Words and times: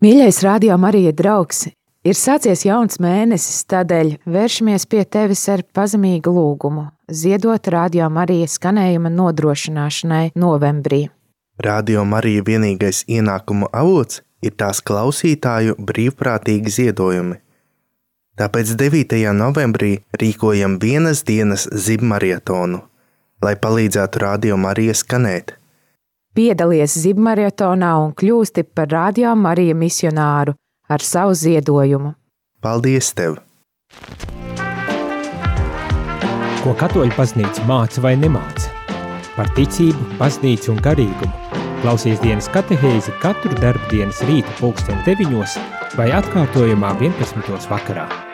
Mīļais 0.00 0.38
radio 0.40 0.78
Marija 0.80 1.10
draugs, 1.12 1.66
ir 2.08 2.16
sācies 2.16 2.62
jauns 2.64 2.96
mēnesis, 3.04 3.66
tādēļ 3.68 4.14
vēršamies 4.24 4.86
pie 4.88 5.02
tevis 5.04 5.42
ar 5.52 5.60
pazemīgu 5.76 6.32
lūgumu, 6.32 6.86
ziedot 7.12 7.68
radio 7.68 8.08
Marija 8.08 8.46
skanējuma 8.48 9.12
nodrošināšanai 9.12 10.30
novembrī. 10.40 11.02
Radio 11.60 12.06
Marija 12.08 12.46
vienīgais 12.48 13.02
ienākumu 13.12 13.68
avots 13.76 14.22
ir 14.40 14.56
tās 14.56 14.80
klausītāju 14.80 15.76
brīvprātīgi 15.76 16.72
ziedojumi. 16.78 17.36
Tāpēc 18.40 18.72
9. 18.80 19.20
novembrī 19.36 19.98
rīkojam 20.16 20.80
vienas 20.80 21.26
dienas 21.28 21.68
zibmarietonu, 21.68 22.86
lai 23.44 23.52
palīdzētu 23.52 24.24
radio 24.24 24.56
Marija 24.56 24.96
skanēt. 24.96 25.59
Piedalies 26.30 26.92
zibmaratonā 26.94 27.90
un 27.98 28.12
kļūsti 28.14 28.62
par 28.70 28.86
radio 28.92 29.32
Marija 29.34 29.74
misionāru 29.74 30.54
ar 30.86 31.02
savu 31.02 31.34
ziedojumu. 31.34 32.12
Paldies 32.62 33.10
tev! 33.18 33.40
Ko 36.62 36.76
katoļu 36.78 37.10
paznīca 37.18 37.66
māca 37.66 38.06
vai 38.06 38.14
nemāca? 38.20 38.70
Par 39.34 39.50
ticību, 39.58 40.06
paznīcu 40.22 40.70
un 40.76 40.80
garīgumu. 40.86 41.34
Klausies 41.82 42.22
dienas 42.22 42.46
katehēzi 42.54 43.18
katru 43.24 43.56
darbu 43.58 43.90
dienas 43.90 44.22
rīta 44.30 44.54
pulksten 44.62 45.02
9 45.10 45.60
vai 45.98 46.12
atkārtojumā 46.14 46.94
11. 47.00 47.64
vakarā. 47.72 48.29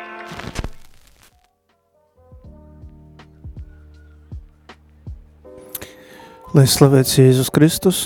Lai 6.56 6.64
slavēts 6.64 7.18
Jēzus 7.18 7.50
Kristus, 7.52 7.98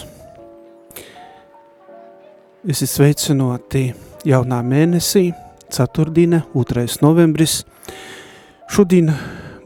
esi 2.66 2.88
sveicinoti 2.90 3.84
jaunā 4.26 4.59
mēnesī, 4.66 5.28
ceturtdiena, 5.70 6.40
2. 6.50 6.82
novembris. 7.04 7.60
Šodien 8.66 9.12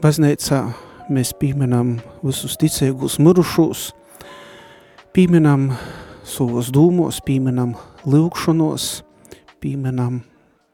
baznīcā 0.05 0.61
mēs 1.09 1.33
pieminam 1.41 1.95
visus 2.21 2.59
ticēgus 2.61 3.17
mirušos, 3.17 3.89
pieminam 5.17 5.71
savos 6.21 6.69
dūmos, 6.69 7.23
pieminam 7.25 7.73
lūkšanos, 8.05 8.89
pieminam 9.65 10.21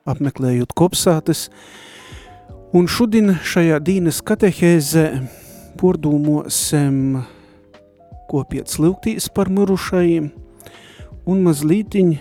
apmeklējot 0.04 0.76
kopsātes, 0.76 1.48
un 2.76 2.92
šodien 2.92 3.38
šajā 3.40 3.80
dīnes 3.80 4.20
katehēzē 4.20 5.14
pordūmosim 5.80 7.22
kopiet 8.32 8.72
lūgtīs 8.80 9.28
par 9.36 9.52
mirušajiem, 9.52 10.30
un 11.28 11.44
mazlītiņ 11.46 12.14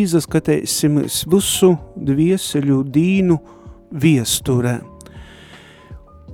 izaskatīsimies 0.00 1.24
visu 1.30 1.74
dvieseļu 1.96 2.80
dīnu 2.94 3.36
viesturē. 3.90 4.78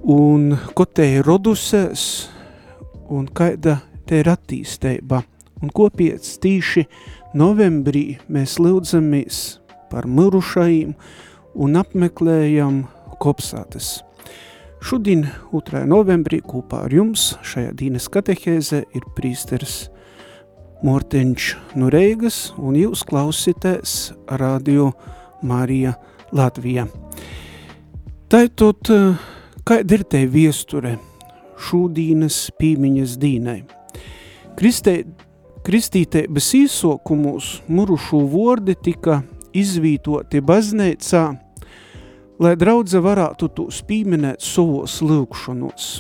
Un 0.07 0.53
ko 0.77 0.87
te 0.87 1.09
ir 1.17 1.27
rodusies, 1.27 2.29
un 3.11 3.27
kāda 3.27 3.81
te 4.07 4.21
ir 4.23 4.31
attīstība. 4.31 5.23
Un 5.65 5.73
kopiec 5.75 6.27
tīši 6.43 6.85
novembrī 7.35 8.19
mēs 8.31 8.59
lūdzamies 8.63 9.45
par 9.91 10.07
mirušajiem 10.07 10.93
un 11.65 11.81
apmeklējam 11.81 12.85
kopsātes. 13.23 14.06
Šodien, 14.85 15.25
2. 15.53 15.87
novembrī, 15.89 16.43
kopā 16.45 16.83
ar 16.85 16.93
jums 16.93 17.31
šajā 17.47 17.71
dīnes 17.79 18.11
katehēze 18.13 18.83
ir 18.95 19.05
prīsteris 19.17 19.87
Morteņš 20.85 21.47
Nureigas 21.81 22.53
un 22.61 22.77
jūs 22.77 23.01
klausītēs 23.09 23.95
radio 24.37 24.91
Marija 25.41 25.95
Latvija. 26.37 26.85
Taitot, 28.29 28.91
kāda 29.65 29.97
ir 29.97 30.05
te 30.05 30.21
viesture 30.29 30.99
šūdīnas 31.57 32.43
pīmiņas 32.61 33.17
dīnai? 33.23 33.59
Kristē, 34.61 34.99
kristītēbas 35.65 36.53
īsokumus 36.61 37.51
murušu 37.73 38.21
vordi 38.29 38.77
tika 38.77 39.23
izvītoti 39.57 40.45
baznēcā– 40.45 41.25
lai 42.43 42.53
draudze 42.59 43.01
varētu 43.01 43.49
tos 43.57 43.81
pīminēt 43.87 44.45
savos 44.45 45.01
lūkšanos. 45.05 45.91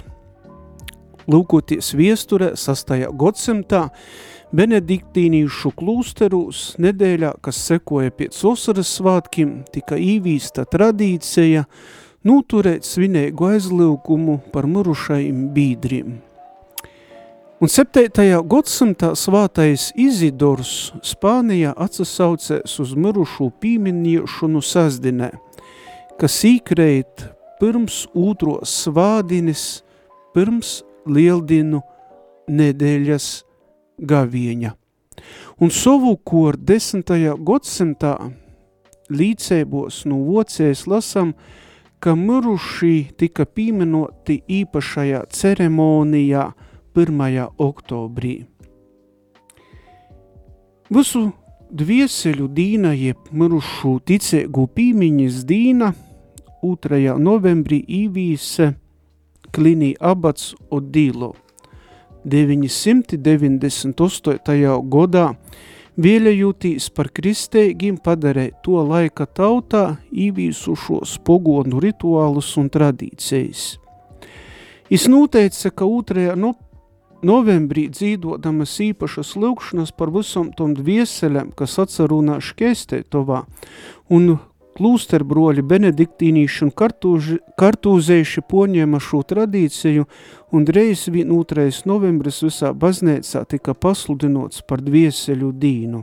Lūkoties 1.27 1.91
viesturē 1.99 2.53
6. 2.55 2.93
gadsimtā, 3.19 3.89
Benediktīnīšu 4.57 5.73
klūsterūs 5.75 6.77
nedēļā, 6.81 7.33
kas 7.43 7.59
sekoja 7.67 8.13
pēc 8.15 8.37
osaras 8.47 8.93
svātkiem, 8.95 9.65
tika 9.75 9.99
īvīsta 9.99 10.63
tradīcija 10.71 11.65
noturēt 12.27 12.87
svinēgu 12.87 13.49
aizlūkumu 13.57 14.39
par 14.55 14.69
murušajiem 14.71 15.49
bīdriem. 15.57 16.15
Un 17.57 17.73
7. 17.73 18.07
gadsimtā 18.47 19.15
svātais 19.19 19.89
Izidors 19.99 20.93
Spānijā 21.03 21.73
atsasaucēs 21.73 22.79
uz 22.85 22.95
mirušu 22.95 23.51
pīminiešanu 23.65 24.63
sazdinē– 24.63 25.33
kas 26.17 26.39
īkreit 26.49 27.27
pirms 27.61 28.07
otro 28.17 28.61
svādinis, 28.65 29.83
pirms 30.33 30.81
lieldinu 31.09 31.83
nedēļas 32.49 33.29
gavieņa. 34.01 34.73
Un 35.61 35.73
savukārt 35.73 36.61
desmitajā 36.69 37.37
gadsimtā 37.41 38.17
līdzēbos 39.13 40.03
no 40.09 40.21
vocēs 40.27 40.85
lasam, 40.89 41.33
ka 42.01 42.13
mirušī 42.17 43.13
tika 43.17 43.47
pieminoti 43.49 44.43
īpašajā 44.61 45.23
ceremonijā 45.33 46.51
1. 46.97 47.41
oktobrī. 47.61 48.35
Visu 50.93 51.25
dvieseļu 51.77 52.51
dīna 52.57 52.93
jeb 52.97 53.33
mirušu 53.33 53.97
ticēgu 54.09 54.69
pīmiņas 54.77 55.45
dīna– 55.49 55.93
2. 56.63 57.19
novembrī 57.19 57.85
īvīse 57.85 58.75
Klinī 59.53 59.95
abats 60.01 60.55
Odīlo. 60.71 61.35
998. 62.27 64.91
godā 64.91 65.35
Vielējūtīs 65.97 66.91
par 66.93 67.09
kristeigiem 67.09 67.97
padarē 67.97 68.51
to 68.61 68.83
laika 68.85 69.25
tautā 69.25 69.97
īvīsušos 70.13 71.15
pogonu 71.25 71.81
rituālus 71.81 72.51
un 72.61 72.69
tradīcijas. 72.69 73.79
Es 74.93 75.07
noteica, 75.09 75.73
ka 75.73 75.89
2. 75.89 76.35
No, 76.37 76.53
novembrī 77.25 77.87
dzīvodamas 77.89 78.77
īpašas 78.91 79.33
lūkšanas 79.41 79.97
par 79.97 80.13
visam 80.13 80.53
tom 80.53 80.77
dvieselēm, 80.77 81.55
kas 81.57 81.79
atcerunā 81.81 82.43
šķēstētovā, 82.45 83.41
un 84.13 84.37
Klūsterbroļi 84.77 85.63
benediktīnīši 85.65 86.67
un 86.67 86.73
kartūži, 86.77 87.39
kartūzējuši 87.57 88.43
poņēma 88.51 89.01
šo 89.01 89.23
tradīciju, 89.31 90.05
un 90.53 90.69
reiz 90.77 91.07
2. 91.09 91.65
novembris 91.89 92.43
visā 92.45 92.75
baznēcā 92.77 93.47
tika 93.49 93.73
pasludinots 93.73 94.61
par 94.69 94.85
dvieseļu 94.85 95.51
dīnu. 95.63 96.03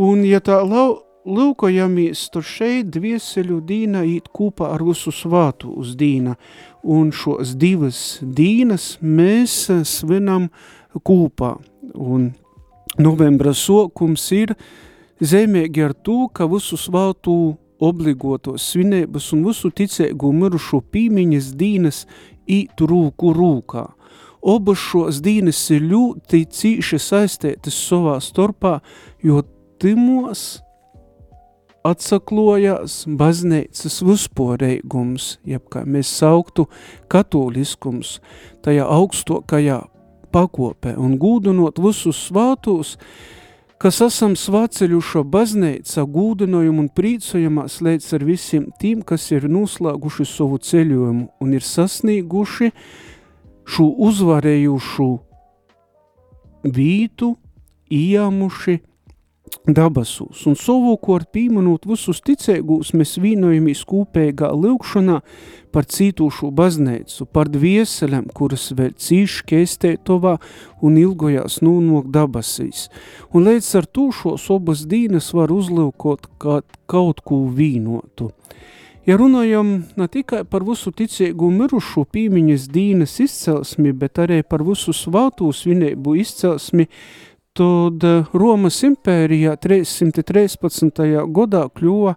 Un, 0.00 0.24
ja 0.24 0.40
tā 0.40 0.62
lau, 0.64 1.02
lūkojamies, 1.28 2.30
tur 2.32 2.46
šeit 2.48 2.88
dvieseļu 2.96 3.60
dīna 3.68 4.06
īt 4.08 4.30
kūpā 4.32 4.72
ar 4.72 4.86
visu 4.86 5.12
svātu 5.12 5.74
uz 5.82 5.92
dīna, 6.00 6.38
un 6.80 7.12
šos 7.12 7.58
divas 7.60 8.22
dīnas 8.24 8.94
mēs 9.04 9.66
svinam 9.84 10.48
kūpā. 10.96 11.58
Un 11.92 12.30
novembra 12.96 13.52
sokums 13.52 14.30
ir– 14.32 14.56
Zemīgi 15.20 15.82
ar 15.84 15.92
to, 15.92 16.30
ka 16.32 16.46
visu 16.48 16.78
svātu 16.80 17.34
obligotos 17.80 18.64
svinības 18.72 19.30
un 19.36 19.44
visu 19.48 19.68
ticēgu 19.68 20.32
mirušo 20.32 20.80
pīmiņas 20.92 21.50
dīnas 21.60 22.04
īt 22.48 22.80
rūku 22.80 23.34
rūkā. 23.36 23.84
Obas 24.40 24.80
šos 24.80 25.20
dīnes 25.20 25.60
ir 25.76 25.84
ļoti 25.90 26.46
cīši 26.48 27.00
saistētas 27.04 27.76
savā 27.88 28.16
starpā, 28.24 28.78
jo 29.20 29.42
timos 29.80 30.62
atsaklojās 31.84 33.02
baznīcas 33.20 34.00
visporeigums, 34.04 35.34
jeb 35.48 35.68
kā 35.72 35.84
mēs 35.84 36.08
sauktu 36.20 36.66
katoliskums, 37.12 38.18
tajā 38.64 38.88
augstokajā 38.88 39.82
pakopē 40.32 40.94
un 41.00 41.16
gūdinot 41.20 41.80
visus 41.80 42.20
svātos, 42.28 42.96
kas 43.80 44.02
esam 44.04 44.34
svāceļušo 44.36 45.22
bazneica 45.32 46.02
gūdinojumu 46.04 46.82
un 46.84 46.88
prīcojamās 46.92 47.78
līdz 47.80 48.08
ar 48.18 48.24
visiem 48.28 48.66
tiem, 48.80 49.00
kas 49.00 49.30
ir 49.32 49.48
noslēguši 49.48 50.26
savu 50.28 50.58
ceļojumu 50.60 51.28
un 51.40 51.54
ir 51.56 51.64
sasnieguši 51.64 52.68
šo 53.70 53.86
uzvarējušu 54.08 55.08
vītu, 56.76 57.30
iemuši 57.88 58.76
dabasūs, 59.68 60.46
un 60.48 60.56
savukārt 60.58 61.30
pīmanot 61.34 61.84
visus 61.88 62.22
ticēgūs, 62.24 62.94
mēs 62.96 63.16
vīnojamies 63.20 63.82
kūpēgā 63.88 64.50
lūkšanā 64.56 65.20
par 65.74 65.86
cītūšu 65.90 66.50
bazneicu, 66.56 67.26
par 67.30 67.50
dvieselēm, 67.52 68.30
kuras 68.34 68.70
vēl 68.76 68.94
cīši 68.98 69.46
keistētovā 69.52 70.36
un 70.82 70.98
ilgojās 70.98 71.60
nūnok 71.64 72.10
dabasīs. 72.14 72.88
Un 73.34 73.46
līdz 73.50 73.70
ar 73.82 73.88
tūšos 73.98 74.48
obas 74.54 74.86
dīnas 74.90 75.30
var 75.36 75.52
uzlūkot 75.54 76.30
kaut 76.40 77.24
ko 77.24 77.44
vīnotu. 77.54 78.32
Ja 79.08 79.16
runājam 79.16 79.70
ne 79.96 80.06
tikai 80.12 80.42
par 80.44 80.62
visu 80.66 80.92
ticīgu 80.92 81.48
mirušu 81.54 82.04
pīmiņas 82.12 82.66
dīnas 82.70 83.16
izcelsmi, 83.24 83.94
bet 83.96 84.20
arī 84.20 84.42
par 84.44 84.62
visu 84.66 84.92
svātū 84.94 85.48
svinēbu 85.56 86.18
izcelsmi, 86.20 86.86
tad 87.56 88.04
eh, 88.04 88.28
Romas 88.32 88.80
impērijā 88.86 89.56
313. 89.60 91.02
gadā 91.34 91.64
kļuva, 91.74 92.14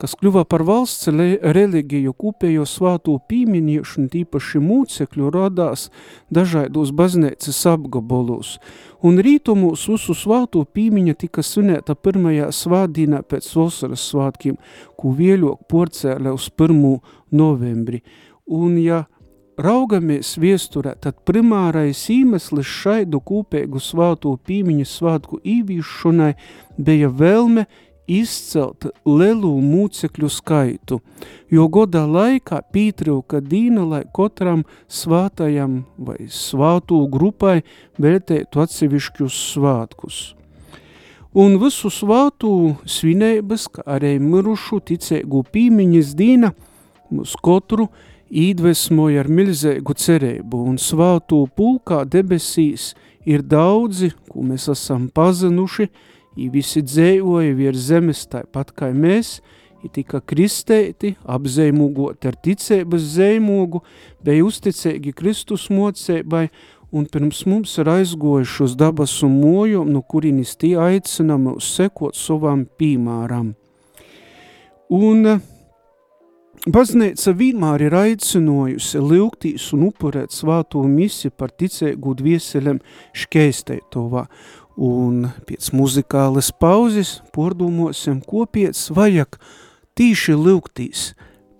kas 0.00 0.12
kļuva 0.20 0.44
par 0.48 0.64
valsts 0.68 1.08
religiju 1.08 2.12
kopējo 2.16 2.66
svāto 2.68 3.16
pīminiešanu, 3.28 4.10
tīpaši 4.12 4.60
mūcekļu 4.60 5.30
radās 5.32 5.88
dažādos 6.32 6.92
baznīcas 6.96 7.62
apgabolos, 7.72 8.56
un 9.00 9.20
rītumos 9.24 9.86
visu 9.88 10.16
svāto 10.16 10.64
pīmiņa 10.64 11.16
tika 11.24 11.44
svinēta 11.44 11.96
pirmajā 11.96 12.50
svādīnā 12.52 13.22
pēc 13.24 13.48
vasaras 13.56 14.04
svātkiem, 14.12 14.60
ko 14.96 15.16
vieļok 15.16 15.66
porcēlē 15.70 16.32
uz 16.36 16.50
1. 16.52 16.80
novembri. 17.32 18.02
Un 18.46 18.76
ja 18.78 19.06
raugamies 19.58 20.36
viesturē, 20.40 20.94
tad 21.00 21.18
primārais 21.28 22.04
iemesls 22.12 22.68
šaidu 22.68 23.20
kūpēgu 23.24 23.80
svāto 23.82 24.36
pīmiņu 24.46 24.86
svātku 24.88 25.40
īvīšanai 25.44 26.32
bija 26.76 27.10
vēlme 27.10 27.66
izcelt 28.06 28.86
lielu 29.06 29.50
mūcekļu 29.60 30.30
skaitu, 30.30 31.00
jo 31.50 31.66
godā 31.72 32.04
laikā 32.06 32.60
pītrauka 32.72 33.40
dīna, 33.42 33.82
lai 33.90 34.02
katram 34.14 34.64
svātajam 34.86 35.82
vai 35.98 36.28
svātū 36.30 37.02
grupai 37.10 37.62
vērtētu 37.98 38.62
atsevišķus 38.62 39.38
svātkus. 39.52 40.20
Un 41.36 41.58
visu 41.60 41.90
svātū 41.92 42.76
svinēbas, 42.88 43.66
kā 43.68 43.82
arī 43.98 44.14
mirušu 44.22 44.78
ticēgu 44.88 45.42
pīmiņas 45.52 46.14
dīna, 46.16 46.54
mūs 47.12 47.34
katru 47.44 47.90
iedvesmoja 48.30 49.22
ar 49.24 49.30
milzēgu 49.30 49.94
cerību, 49.96 50.62
un 50.70 50.78
svātū 50.80 51.44
pulkā 51.56 52.04
debesīs 52.08 52.94
ir 53.26 53.42
daudzi, 53.42 54.12
ko 54.30 54.44
mēs 54.46 54.68
esam 54.72 55.08
pazinuši, 55.14 55.88
i 56.36 56.48
visi 56.52 56.82
dzējoja 56.84 57.54
virs 57.56 57.88
zemes 57.88 58.26
tāpat 58.30 58.74
kā 58.76 58.90
mēs, 58.92 59.40
i 59.84 59.90
tika 59.92 60.20
kristēti, 60.20 61.14
apzēmugot 61.22 62.26
ar 62.26 62.36
ticības 62.42 63.04
zēmogu, 63.16 63.82
bija 64.24 64.44
uzticēgi 64.46 65.14
Kristus 65.16 65.68
mocēbai, 65.70 66.48
un 66.92 67.06
pirms 67.10 67.44
mums 67.46 67.74
ir 67.80 67.90
aizgojuši 67.90 68.62
uz 68.66 68.76
dabasu 68.78 69.28
moju, 69.30 69.84
no 69.84 70.02
kurinis 70.02 70.56
tie 70.58 70.76
aicinām 70.80 71.52
uz 71.56 71.68
sekot 71.76 72.16
savam 72.18 72.66
pīmāram. 72.78 73.54
Un 74.90 75.38
Baznīca 76.66 77.32
vienmēr 77.36 77.84
ir 77.86 77.94
aicinājusi 77.94 78.98
lūgtīs 78.98 79.68
un 79.76 79.86
upurēt 79.90 80.34
svāto 80.34 80.82
misi 80.88 81.30
par 81.30 81.52
ticēgu 81.52 82.14
dvieselēm 82.18 82.80
škeisteitovā, 83.14 84.24
un 84.76 85.28
pēc 85.46 85.70
muzikālas 85.76 86.50
pauzes 86.56 87.20
pordomāsim, 87.36 88.18
ko 88.24 88.46
pēc 88.50 88.80
vajag 88.96 89.38
tīši 89.96 90.34
lūgtīs 90.40 91.12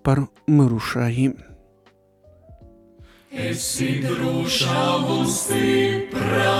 par 0.03 0.25
mirušajiem. 0.49 1.37
Esi 3.47 3.99
drošā 4.01 4.83
un 5.13 5.27
stipra, 5.29 6.57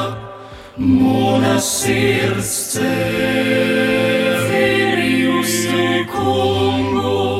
mūna 0.78 1.58
sirds 1.64 2.78
uz 5.48 5.68
kungu. 6.12 7.37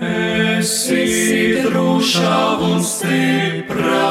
Esi 0.00 1.60
drošā 1.60 2.36
un 2.64 2.80
stipra, 2.80 4.08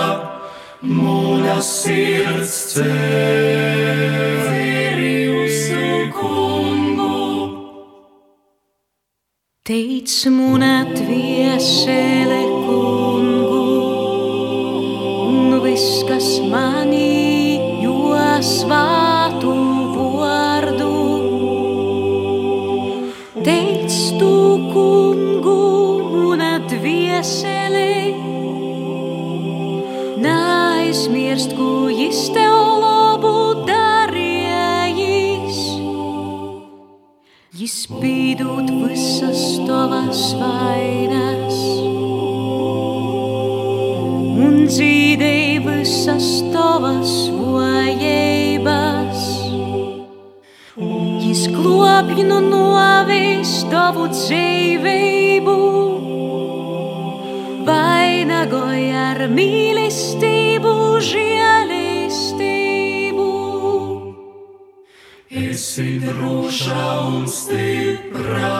mūna 0.85 1.55
sirds 1.65 2.75
cēli 2.75 3.73
uz 5.33 5.57
kungu. 6.13 7.17
Teic 9.65 10.13
mūna 10.29 10.85
tviesele 10.93 12.41
kungu, 12.67 13.65
un 15.25 15.57
viss, 15.65 16.05
kas 16.05 16.29
manī, 16.53 16.78
Pīdot 37.89 38.67
visas 38.69 39.39
tavas 39.65 40.19
vainas. 40.37 41.55
Un 44.45 44.59
dzīdēja 44.69 45.63
visas 45.65 46.27
tavas 46.53 47.15
vajības. 47.33 49.25
Jis 51.25 51.47
globj 51.55 52.21
no 52.29 52.37
novis 52.45 53.55
tavu 53.73 54.05
dzīvību, 54.13 55.57
vainagoja 57.65 59.07
ar 59.15 59.25
mīlestību, 59.33 59.58
drošā 66.09 66.85
un 67.05 67.27
stipra, 67.29 68.53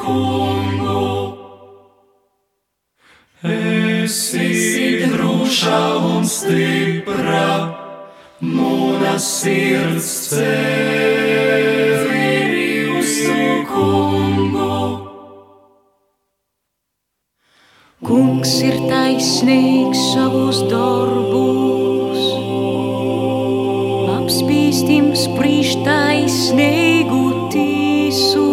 kungu. 0.00 1.04
Esi 3.52 4.50
drošā 5.12 5.82
un 6.14 6.24
stipra, 6.38 7.46
mūna 8.40 9.14
sirds 9.20 10.10
cēli 10.32 10.85
Kungs 18.46 18.62
ir 18.62 18.76
taisnīgs 18.86 20.00
savus 20.12 20.60
darbus, 20.70 22.20
apspīstim 24.12 25.08
sprīž 25.18 25.72
taisnīgu 25.82 27.22
tīsu. 27.50 28.44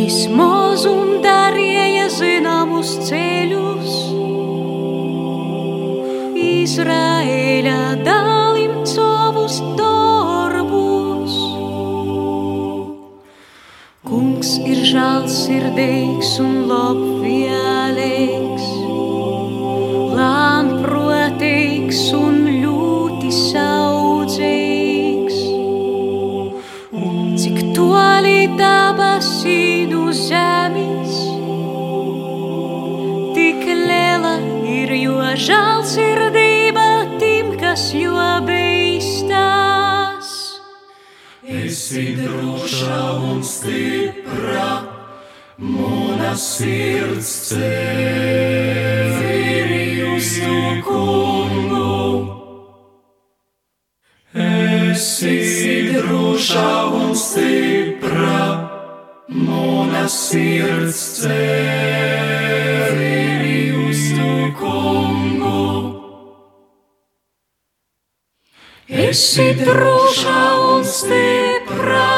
Jis 0.00 0.18
moz 0.34 0.88
un 0.90 1.22
darīja 1.22 2.08
zināmus 2.16 2.96
ceļus, 3.06 3.94
Izraēļa 6.48 7.78
dalim 8.02 8.82
savus 8.96 9.60
darbus. 9.78 11.38
Kungs 14.10 14.56
ir 14.66 14.82
žēlsirdīgs 14.90 16.05
un 16.42 16.66
labvēlīgs, 16.68 17.15
sirds 46.36 47.48
ceri 47.48 48.84
uz 50.16 50.40
tu 50.40 50.82
kungu. 50.84 52.26
Esi 54.34 55.92
droša 55.92 56.84
un 56.92 57.14
stipra, 57.16 58.68
mana 59.28 60.08
sirds 60.08 61.22
ceri 61.22 62.42
uz 63.88 64.02
tu 64.16 64.32
kungu. 64.60 65.64
Esi 68.88 69.54
droša 69.64 70.42
un 70.74 70.84
stipra, 70.84 72.10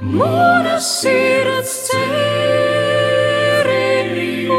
mana 0.00 0.80
sirds 0.80 1.55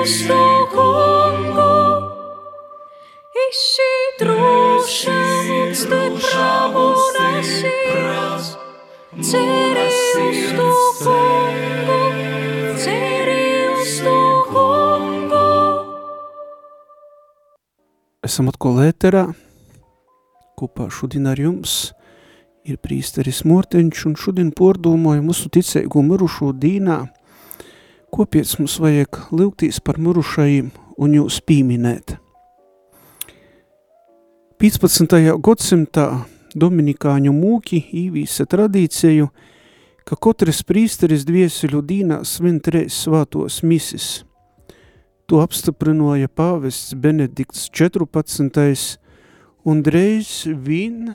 ceri 0.07 0.23
uz 0.23 0.27
to 0.27 0.67
kungu. 0.71 1.75
Esi 3.47 3.91
droša 4.19 5.19
un 5.61 5.75
stipra, 5.75 6.67
mana 6.73 7.43
sirds 7.43 8.47
ceri 9.29 10.27
uz 10.31 10.55
to 10.55 10.69
kungu. 11.03 12.01
Ceri 12.83 13.67
uz 13.81 13.99
to 14.03 14.45
kungu. 14.51 15.47
Esam 18.23 18.47
atkal 18.47 18.79
ēterā. 18.87 19.27
Kopā 20.57 20.87
šodien 20.89 21.27
ar 21.27 21.37
jums 21.37 21.91
ir 22.65 22.79
prīsteris 22.81 23.43
Morteņš 23.45 24.07
un 24.07 24.15
šodien 24.17 24.49
pordomāju 24.51 25.27
mūsu 25.27 25.51
ticēgu 25.53 26.01
mirušo 26.03 26.55
dīnā. 26.55 27.16
Kopiec 28.07 28.53
mums 28.59 28.77
vajag 28.79 29.17
lūgtīs 29.35 29.81
par 29.83 29.97
mirušajiem 29.99 30.69
un 30.97 31.15
jūs 31.17 31.41
pīminēt. 31.43 32.15
15. 34.57 35.17
gadsimtā 35.43 36.05
Dominikāņu 36.57 37.33
mūki 37.35 37.81
īvīsa 37.93 38.47
tradīciju, 38.49 39.27
ka 40.07 40.15
katrs 40.23 40.63
prīsteris 40.65 41.27
dvieseļu 41.27 41.81
dīnā 41.89 42.21
svin 42.25 42.61
treis 42.63 42.95
svātos 43.03 43.59
misis. 43.61 44.23
To 45.27 45.43
apstiprināja 45.43 46.31
pāvests 46.31 46.95
Benedikts 46.95 47.67
14. 47.75 48.97
un 49.67 49.83
dreiz 49.83 50.47
vien 50.47 51.11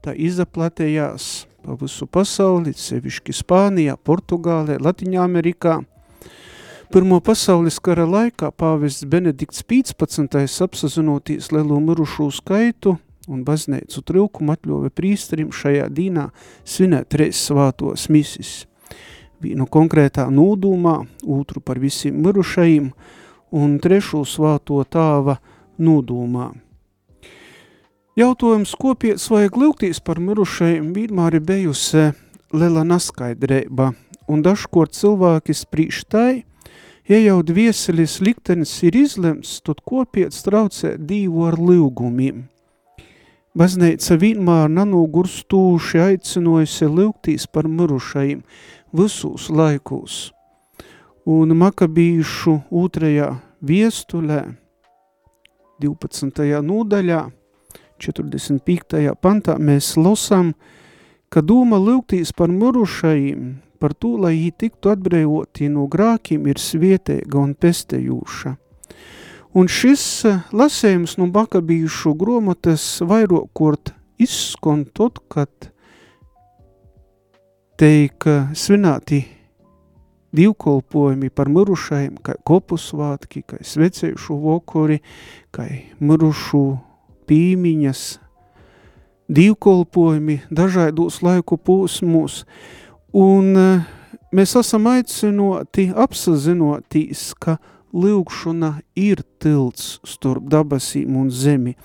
tā 0.00 0.16
izaplatējās 0.16 1.28
pa 1.62 1.76
visu 1.76 2.08
pasauli, 2.08 2.72
sevišķi 2.72 3.36
Spānijā, 3.36 3.98
Portugālē, 4.00 4.78
Latviņā 4.80 5.20
Amerikā. 5.20 5.76
Pirmo 6.88 7.18
pasaules 7.20 7.76
kara 7.84 8.06
laikā 8.08 8.48
pāvests 8.56 9.04
Benedikts 9.04 9.60
15. 9.60 10.38
apsazinoties 10.64 11.50
lielo 11.52 11.76
mirušo 11.84 12.30
skaitu 12.32 12.94
un 13.28 13.42
baznīcu 13.44 14.00
trilkumu 14.08 14.54
atļova 14.54 14.88
prīsterim 14.96 15.50
šajā 15.52 15.90
dīnā 15.92 16.30
svinēt 16.64 17.18
reiz 17.20 17.42
svātos 17.44 18.06
misis. 18.08 18.64
Vienu 19.44 19.68
konkrētā 19.68 20.30
nūdumā, 20.32 20.96
otru 21.28 21.60
par 21.60 21.76
visiem 21.76 22.16
mirušajiem 22.24 22.88
un 23.52 23.76
trešo 23.84 24.24
svāto 24.24 24.80
tāva 24.88 25.36
nūdumā. 25.76 26.54
Jautājums, 28.16 28.72
ko 28.80 28.96
piec 28.96 29.20
vajag 29.28 29.60
lūgtīs 29.60 30.00
par 30.00 30.24
mirušajiem, 30.24 30.94
vienmēr 30.96 31.36
ir 31.36 31.48
bijusi 31.52 32.10
liela 32.56 32.88
neskaidrība, 32.88 33.92
un 34.24 34.40
dažkort 34.40 34.96
cilvēki 34.96 35.52
sprīž 35.52 36.06
tai, 36.08 36.47
ja 37.08 37.18
jau 37.18 37.40
dvieselis 37.42 38.18
liktenis 38.20 38.74
ir 38.84 38.96
izlemts, 38.96 39.58
tad 39.64 39.80
kopiec 39.86 40.36
traucē 40.44 40.96
divu 41.00 41.46
ar 41.48 41.56
lūgumiem. 41.56 42.44
Baznīca 43.58 44.18
vienmēr 44.20 44.68
nanogurstūši 44.70 46.02
aicinojusi 46.04 46.86
lūgtīs 46.92 47.48
par 47.50 47.66
mirušajiem 47.66 48.42
visus 48.94 49.48
laikus. 49.50 50.28
Un 51.28 51.56
makabīšu 51.58 52.54
otrajā 52.70 53.32
viestulē, 53.64 54.44
12. 55.82 56.60
nodaļā, 56.64 57.22
45. 57.98 59.14
pantā 59.20 59.56
mēs 59.58 59.96
lasām, 59.98 60.52
ka 61.28 61.42
doma 61.42 61.80
lūgtīs 61.82 62.30
par 62.36 62.52
mirušajiem, 62.52 63.56
par 63.80 63.94
to, 63.94 64.16
lai 64.20 64.34
viņi 64.36 64.54
tiktu 64.64 64.92
atbrīvoti 64.92 65.70
no 65.72 65.86
grākiem, 65.90 66.46
ir 66.50 66.60
svietēga 66.60 67.38
un 67.40 67.54
pestejūša. 67.54 68.54
Un 69.58 69.70
šis 69.72 70.02
lasējums 70.52 71.16
no 71.18 71.30
bakabījušu 71.32 72.12
gromatas 72.18 72.84
vairokort 73.00 73.94
izskon 74.20 74.84
tot, 74.92 75.22
kad 75.32 75.70
teik 77.78 78.26
svinēti 78.58 79.22
divkolpojumi 80.36 81.30
par 81.30 81.48
mirušajiem, 81.48 82.18
kā 82.22 82.36
kopusvātki, 82.46 83.42
kā 83.48 83.60
svecējušu 83.64 84.36
vokori, 84.42 85.00
kā 85.54 85.68
mirušu 86.00 86.64
pīmiņas, 87.28 88.02
divkolpojumi 89.28 90.42
dažādos 90.50 91.22
laiku 91.24 91.56
posmos, 91.56 92.42
un 93.12 93.56
eh, 93.56 93.84
mēs 94.32 94.54
esam 94.58 94.88
aicinoti 94.90 95.88
apsazinotīs, 95.96 97.32
ka 97.40 97.58
lūgšana 97.92 98.82
ir 98.98 99.22
tilts 99.40 99.98
starp 100.06 100.48
dabasīm 100.52 101.16
un 101.16 101.30
zemi, 101.32 101.76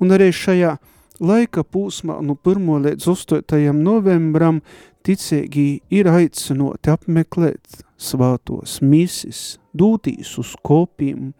un 0.00 0.14
arī 0.14 0.32
šajā 0.34 0.76
laika 1.22 1.62
pūsmā 1.62 2.18
no 2.24 2.34
1. 2.34 2.66
līdz 2.86 3.08
8. 3.14 3.70
novembram 3.78 4.60
ticīgi 5.06 5.82
ir 5.90 6.10
aicinoti 6.10 6.90
apmeklēt 6.90 7.82
svātos 8.02 8.80
misis, 8.82 9.58
dūtīs 9.74 10.34
uz 10.42 10.54
kopiem, 10.66 11.30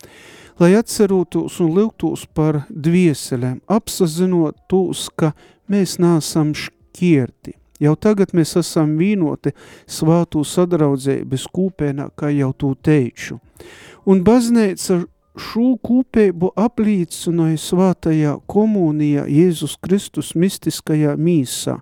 lai 0.63 0.75
atcerotos 0.79 1.59
un 1.63 1.73
lūgtos 1.75 2.29
par 2.35 2.63
dvieselēm, 2.71 3.59
apsazinot 3.67 4.63
tos, 4.71 5.09
ka 5.17 5.33
mēs 5.71 5.99
nāsam 6.03 6.55
šķirti. 6.55 7.62
Jau 7.83 7.95
tagad 7.99 8.31
mēs 8.37 8.55
esam 8.61 8.95
vīnoti 8.99 9.55
svātu 9.91 10.45
sadraudzēbes 10.47 11.49
kūpēnā, 11.51 12.13
kā 12.15 12.31
jau 12.31 12.53
tu 12.55 12.75
teiču. 12.79 13.41
Un 14.07 14.23
baznīca 14.27 15.01
šo 15.39 15.73
kūpēbu 15.83 16.53
aplīcināja 16.61 17.61
svātajā 17.61 18.35
komunijā 18.51 19.25
Jēzus 19.31 19.79
Kristus 19.83 20.35
mistiskajā 20.39 21.17
mīsā, 21.17 21.79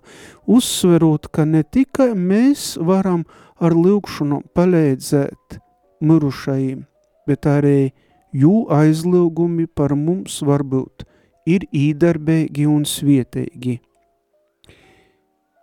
uzsverot, 0.47 1.27
ka 1.33 1.45
ne 1.45 1.63
tikai 1.63 2.13
mēs 2.15 2.77
varam 2.79 3.25
ar 3.61 3.75
lūgšanu 3.77 4.41
palīdzēt 4.55 5.59
mirušajiem, 6.01 6.81
bet 7.27 7.45
arī 7.45 7.91
jū 8.33 8.65
aizlūgumi 8.71 9.67
par 9.67 9.93
mums 9.99 10.39
varbūt 10.41 11.05
ir 11.45 11.67
īdarbēgi 11.69 12.67
un 12.69 12.85
svietēgi. 12.87 13.79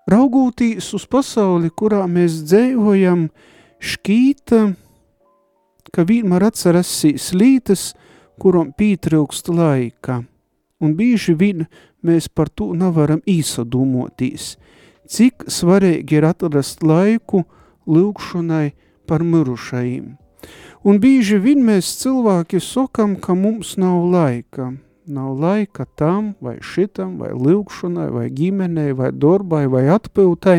Raugūtīs 0.08 0.86
uz 0.96 1.04
pasauli, 1.04 1.68
kurā 1.68 2.06
mēs 2.08 2.38
dzējojam, 2.48 3.26
šķīta, 3.76 4.60
ka 5.92 6.04
vienmēr 6.08 6.46
atcerasīs 6.48 7.26
lītas, 7.36 7.90
kuram 8.40 8.70
pītrilkst 8.72 9.50
laika, 9.52 10.22
un 10.80 10.94
bīži 10.96 11.34
vien 11.36 11.66
mēs 12.00 12.30
par 12.32 12.48
to 12.48 12.70
nevaram 12.78 13.20
īsadūmotīs, 13.28 14.54
cik 15.12 15.44
svarīgi 15.52 16.20
ir 16.22 16.28
atrast 16.30 16.80
laiku 16.86 17.44
lūkšanai 17.84 18.72
par 19.04 19.24
mirušajiem. 19.28 20.14
Un 20.88 21.00
bīži 21.02 21.36
vien 21.42 21.60
mēs 21.68 21.90
cilvēki 22.00 22.62
sakam, 22.64 23.18
ka 23.20 23.36
mums 23.36 23.76
nav 23.76 24.06
laika. 24.08 24.72
Nav 25.08 25.38
laika 25.40 25.86
tam, 25.96 26.34
vai 26.44 26.58
šitam, 26.60 27.14
vai 27.16 27.30
lūkšanai, 27.32 28.10
vai 28.12 28.26
ģimenei, 28.28 28.92
vai 28.92 29.08
darbai, 29.16 29.62
vai 29.72 29.86
atpiltai, 29.88 30.58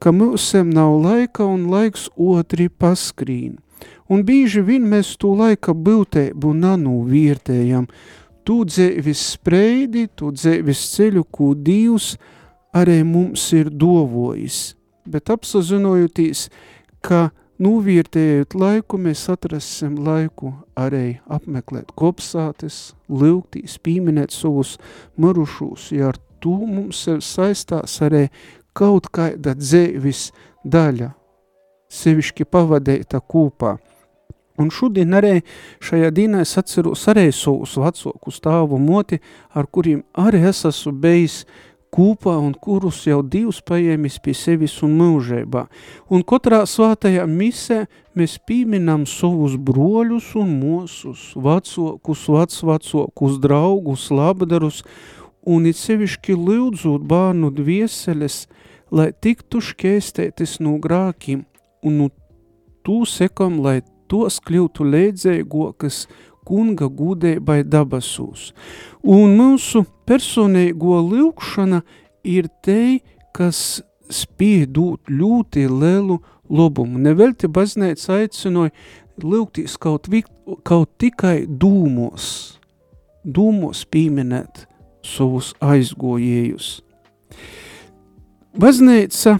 ka 0.00 0.12
mūsiem 0.14 0.70
nav 0.72 0.94
laika 1.02 1.44
un 1.44 1.66
laiks 1.68 2.06
otri 2.16 2.70
paskrīn. 2.72 3.58
Un 4.08 4.24
bīži 4.24 4.62
vien 4.64 4.86
mēs 4.88 5.12
to 5.20 5.34
laika 5.36 5.74
biltēbu 5.76 6.54
nanu 6.56 7.02
viertējam, 7.10 7.84
tu 8.48 8.62
dzēvis 8.64 9.26
spreidi, 9.34 10.06
tu 10.16 10.32
dzēvis 10.32 10.86
ceļu, 10.94 11.26
ko 11.28 11.52
Dievs 11.52 12.14
arī 12.72 13.02
mums 13.04 13.50
ir 13.52 13.68
dovojis. 13.68 14.78
Bet 15.04 15.28
apsazinojoties, 15.28 16.48
ka 17.04 17.28
Nūvērtējot 17.58 18.54
laiku, 18.54 19.00
mēs 19.02 19.24
atrasim 19.32 19.96
laiku 20.06 20.52
arī 20.78 21.18
apmeklēt 21.26 21.90
kopsātes, 21.98 22.92
lūgtīs, 23.10 23.80
pīminēt 23.82 24.30
savus 24.30 24.76
marušus, 25.18 25.90
ja 25.90 26.12
ar 26.12 26.20
to 26.38 26.54
mums 26.62 27.02
saistās 27.26 27.98
arī 28.06 28.28
kaut 28.78 29.10
kāda 29.10 29.56
dzēvis 29.58 30.28
daļa, 30.62 31.10
sevišķi 31.90 32.46
pavadēta 32.46 33.18
kūpā, 33.26 33.74
Un 34.58 34.72
šodien 34.74 35.14
arī 35.14 35.36
šajā 35.86 36.10
dienā 36.14 36.42
es 36.42 36.56
atceros 36.58 37.04
arī 37.10 37.28
savus 37.34 37.76
vecoku 37.78 38.32
stāvu 38.34 38.80
moti, 38.82 39.20
ar 39.54 39.68
kuriem 39.70 40.02
arī 40.18 40.42
es 40.50 40.64
esmu 40.66 40.96
bijis 40.98 41.44
kūpā 41.94 42.34
un 42.40 42.54
kurus 42.54 43.00
jau 43.06 43.20
divus 43.22 43.60
paiemis 43.64 44.18
pie 44.22 44.34
sevis 44.36 44.76
un 44.86 44.96
mūžībā. 44.98 45.66
Un 46.12 46.24
katrā 46.26 46.62
svātajā 46.68 47.24
misē 47.28 47.84
mēs 48.18 48.38
pīminam 48.48 49.06
savus 49.08 49.56
broļus 49.56 50.32
un 50.40 50.54
mosus, 50.60 51.30
vecokus, 51.36 52.24
vecvacokus, 52.34 53.38
draugus, 53.42 54.08
labdarus, 54.10 54.82
un 55.48 55.68
it 55.70 55.78
sevišķi 55.80 56.36
lūdzot 56.36 57.04
bārnu 57.08 57.52
dvieseles, 57.54 58.46
lai 58.90 59.10
tiktu 59.12 59.62
šķēstētis 59.64 60.58
no 60.64 60.76
grākiem, 60.82 61.44
un 61.84 62.02
nu 62.02 62.10
tū 62.84 63.04
sekam, 63.08 63.60
lai 63.64 63.80
tos 64.08 64.40
kļūtu 64.44 64.86
leidzēgokas 64.88 66.06
kunga 66.48 66.88
gudēbai 66.88 67.60
dabasūs. 67.68 68.52
Un 69.04 69.36
mūsu 69.38 69.84
personīgo 70.08 70.98
lūkšana 71.04 71.82
ir 72.24 72.48
te, 72.64 72.98
kas 73.36 73.82
spēj 74.08 74.66
dot 74.72 75.12
ļoti 75.12 75.66
lielu 75.68 76.18
labumu. 76.48 76.98
Nevelti 77.02 77.50
baznēca 77.52 78.22
aicinoja 78.22 78.72
lūgtīs 79.22 79.76
kaut, 79.80 80.08
kaut 80.64 80.90
tikai 81.00 81.44
dūmos, 81.46 82.58
dūmos 83.24 83.84
pīminēt 83.92 84.64
savus 85.04 85.52
aizgojējus. 85.64 86.78
Baznēca 88.58 89.36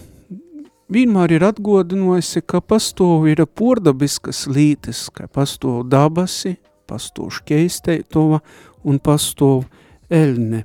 vienmēr 0.92 1.36
ir 1.38 1.46
atgodinojusi, 1.48 2.42
ka 2.46 2.60
pastāv 2.64 3.28
ir 3.30 3.44
pordabiskas 3.46 4.46
lītes, 4.50 5.08
ka 5.12 5.28
pastāv 5.32 5.84
dabasi, 5.90 6.56
pastāv 6.88 7.30
šķeisteitova 7.38 8.40
un 8.88 9.00
pastāv 9.02 9.66
elne. 10.08 10.64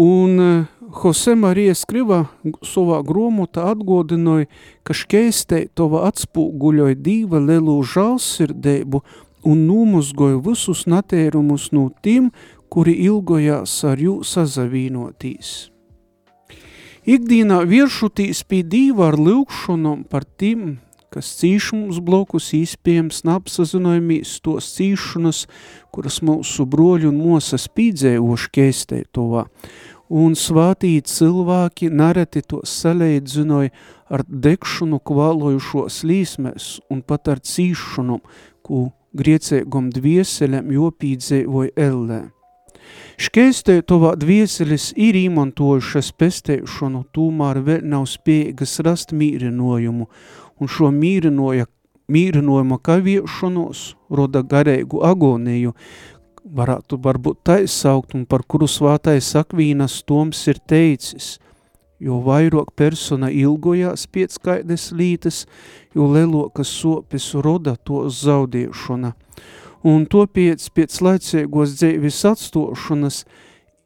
Un 0.00 0.40
eh, 0.40 0.68
Jose 1.02 1.34
Marija 1.38 1.74
Skriva 1.78 2.24
savā 2.66 3.00
gromotā 3.06 3.68
atgodinoja, 3.70 4.48
ka 4.86 4.94
šķeisteitova 4.96 6.06
atspūguļoja 6.08 6.98
dīva 6.98 7.42
lielu 7.44 7.76
žalsirdēbu 7.86 9.02
un 9.46 9.66
numuzgoja 9.66 10.40
visus 10.44 10.86
natērumus 10.90 11.70
no 11.76 11.88
tiem, 12.02 12.30
kuri 12.70 12.94
ilgojās 13.06 13.72
ar 13.86 14.02
jū 14.02 14.20
sazavīnotīs. 14.26 15.70
Ikdienā 17.10 17.62
viršutīs 17.66 18.44
pie 18.46 18.60
dīva 18.66 19.08
ar 19.10 19.16
lūkšanom 19.18 20.04
par 20.10 20.26
tiem, 20.38 20.78
kas 21.10 21.30
cīš 21.40 21.72
mums 21.76 22.00
blokus 22.04 22.52
īspējams 22.56 23.24
napsazinojamies 23.28 24.36
tos 24.44 24.70
cīšanas, 24.76 25.44
kuras 25.94 26.20
mūsu 26.26 26.66
broļu 26.70 27.10
un 27.10 27.18
mosas 27.20 27.66
pīdzējoši 27.74 28.52
keistē 28.56 29.02
tovā. 29.14 29.46
Un 30.10 30.34
svātīt 30.34 31.06
cilvēki 31.06 31.90
nareti 31.94 32.42
to 32.42 32.64
salēdzinoja 32.66 33.70
ar 34.10 34.24
dekšanu 34.26 34.98
kvālojušos 35.06 36.00
līsmēs 36.10 36.72
un 36.90 37.04
pat 37.06 37.30
ar 37.30 37.42
cīšanu, 37.46 38.18
ko 38.66 38.88
griecēgom 39.14 39.92
dvieselēm 39.94 40.74
jopīdzēvoja 40.74 41.74
ellē. 41.78 42.20
Škeistē 43.20 43.82
tovā 43.84 44.14
dvieselis 44.16 44.90
ir 44.96 45.18
īmantojušas 45.18 46.10
pestēšanu, 46.16 47.04
tūmār 47.14 47.60
vēl 47.66 47.84
nav 47.92 48.06
spējīgas 48.08 48.78
rast 48.86 49.12
mīrinojumu, 49.12 50.08
un 50.60 50.68
šo 50.70 50.90
mīrinoja, 50.94 51.66
mīrinojuma 52.10 52.78
kaviešanos 52.84 53.94
roda 54.10 54.42
garēgu 54.46 55.02
agoniju, 55.06 55.74
varētu 56.44 56.98
varbūt 57.02 57.44
taisaukt 57.46 58.14
un 58.16 58.26
par 58.26 58.44
kuru 58.48 58.68
svātais 58.68 59.28
Akvīnas 59.38 60.00
Toms 60.08 60.40
ir 60.50 60.60
teicis, 60.68 61.38
jo 62.00 62.20
vairāk 62.24 62.72
persona 62.76 63.30
ilgojās 63.30 64.06
pēc 64.10 64.38
kaides 64.42 64.88
lītes, 64.96 65.44
jo 65.94 66.08
lelokas 66.10 66.72
sopes 66.72 67.32
roda 67.34 67.76
to 67.76 68.06
zaudēšana. 68.08 69.12
Un 69.84 70.04
to 70.12 70.26
pēc, 70.28 70.66
pēc 70.76 70.98
laicīgos 71.04 71.76
dzēvis 71.78 72.24
atstošanas 72.28 73.22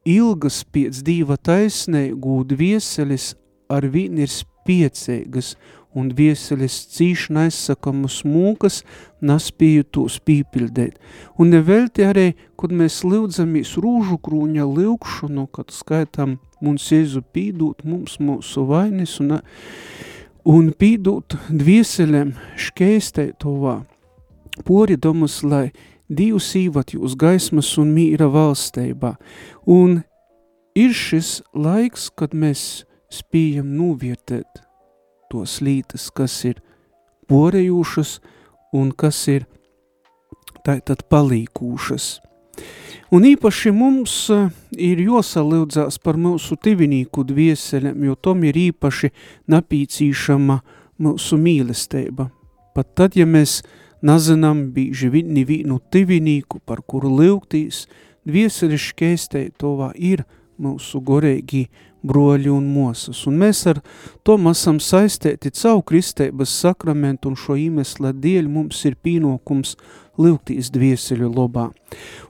ilgas 0.04 0.62
pēc 0.74 1.02
dīva 1.06 1.36
taisnē 1.38 2.08
gūd 2.18 2.54
vieselis 2.58 3.34
ar 3.70 3.86
vien 3.90 4.18
ir 4.18 4.30
spiecīgas, 4.30 5.54
un 5.94 6.10
vieselis 6.16 6.76
cīšana 6.94 7.46
aizsakamas 7.48 8.20
mūkas 8.26 8.82
naspēju 9.24 9.86
tos 9.94 10.18
pīpildēt. 10.26 10.98
Un 11.38 11.54
nevelti 11.54 12.06
arī, 12.06 12.26
kad 12.60 12.74
mēs 12.74 13.02
lūdzamies 13.06 13.76
rūžu 13.80 14.18
krūņa 14.24 14.66
lūkšanu, 14.68 15.46
kad 15.54 15.72
skaitam 15.74 16.38
mums 16.64 16.90
Jēzu 16.92 17.24
pīdūt 17.34 17.84
mums 17.88 18.18
mūsu 18.20 18.66
vainis 18.68 19.16
un, 19.22 19.38
un 20.44 20.70
pīdūt 20.74 21.38
dvieselēm 21.50 22.34
škeistē 22.58 23.32
tovā 23.40 23.82
pori 24.62 24.96
domus, 24.96 25.42
lai 25.42 25.72
Dievs 26.04 26.50
īvat 26.58 26.92
jūs 26.94 27.14
gaismas 27.16 27.70
un 27.80 27.94
mīra 27.96 28.28
valsteibā. 28.28 29.14
Un 29.64 30.02
ir 30.76 30.92
šis 30.92 31.38
laiks, 31.56 32.10
kad 32.12 32.36
mēs 32.36 32.84
spējam 33.08 33.72
novērtēt 33.78 34.63
tos 35.34 35.58
lītas, 35.64 36.08
kas 36.14 36.36
ir 36.46 36.60
porejūšas 37.30 38.18
un 38.78 38.92
kas 38.94 39.18
ir 39.32 39.48
tātad 40.64 41.02
palīkūšas. 41.10 42.06
Un 43.14 43.26
īpaši 43.26 43.70
mums 43.74 44.14
eh, 44.32 44.46
ir 44.78 45.02
josalūdzās 45.04 45.98
par 46.02 46.16
mūsu 46.18 46.56
tivinīku 46.56 47.26
dvieseļiem, 47.26 48.06
jo 48.08 48.14
tom 48.14 48.46
ir 48.46 48.56
īpaši 48.70 49.10
napīcīšama 49.50 50.60
mūsu 51.04 51.38
mīlestība. 51.38 52.30
Pat 52.74 52.94
tad, 52.98 53.18
ja 53.18 53.26
mēs 53.26 53.60
Nazinam 54.04 54.66
bīži 54.74 55.08
vidni 55.08 55.46
vīnu 55.48 55.78
tivinīku, 55.88 56.58
par 56.68 56.82
kuru 56.84 57.08
lūgtīs, 57.08 57.86
dvieselišķēstei 58.28 59.54
tovā 59.56 59.94
ir 59.96 60.26
mūsu 60.60 61.00
goreigi 61.00 61.62
broļi 62.04 62.52
un 62.52 62.68
mosas. 62.70 63.24
Un 63.28 63.38
mēs 63.40 63.64
ar 63.70 63.80
tom 64.26 64.48
esam 64.52 64.80
saistēti 64.82 65.52
caur 65.56 65.82
kristēbas 65.88 66.52
sakramentu 66.62 67.32
un 67.32 67.38
šo 67.40 67.58
iemesla 67.58 68.12
dēļ 68.12 68.48
mums 68.52 68.84
ir 68.88 68.98
pīnokums 69.02 69.74
lūgtīs 70.20 70.70
dvieseļu 70.74 71.30
lobā. 71.34 71.70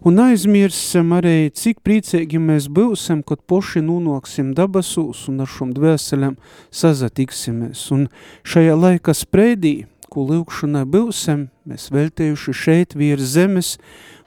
Un 0.08 0.20
aizmirsim 0.24 1.12
arī, 1.16 1.50
cik 1.52 1.82
priecīgi 1.84 2.40
mēs 2.40 2.70
būsim, 2.72 3.20
kad 3.26 3.42
poši 3.44 3.82
nunoksim 3.84 4.54
dabasūs 4.56 5.26
un 5.32 5.44
ar 5.44 5.50
šom 5.50 5.74
dvēselēm 5.76 6.38
sazatiksimies. 6.72 7.90
Un 7.92 8.08
šajā 8.48 8.78
laika 8.78 9.12
spreidī 9.16 9.82
ko 10.14 10.24
lūkšanai 10.28 10.84
būsim, 10.86 11.48
mēs 11.66 11.88
veltējuši 11.94 12.54
šeit 12.54 12.94
virs 12.98 13.34
zemes, 13.34 13.74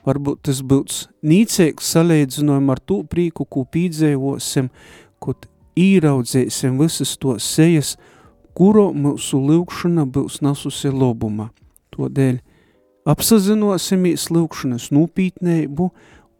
varbūt 0.06 0.44
tas 0.48 0.60
būs 0.60 1.06
nīcīgs 1.24 1.92
salīdzinājumi 1.94 2.74
ar 2.74 2.82
to 2.84 3.02
prīku, 3.08 3.46
ko 3.48 3.64
pīdzējosim, 3.72 4.68
kad 4.68 5.07
īraudzēsim 5.78 6.78
visas 6.80 7.16
to 7.20 7.36
sejas, 7.42 7.96
kuro 8.58 8.88
mūsu 8.94 9.40
lūkšana 9.40 10.06
būs 10.10 10.40
nasusi 10.44 10.90
lobuma. 10.92 11.50
Todēļ 11.94 12.40
apsazinosimies 13.08 14.28
lūkšanas 14.34 14.90
nūpītneibu 14.94 15.90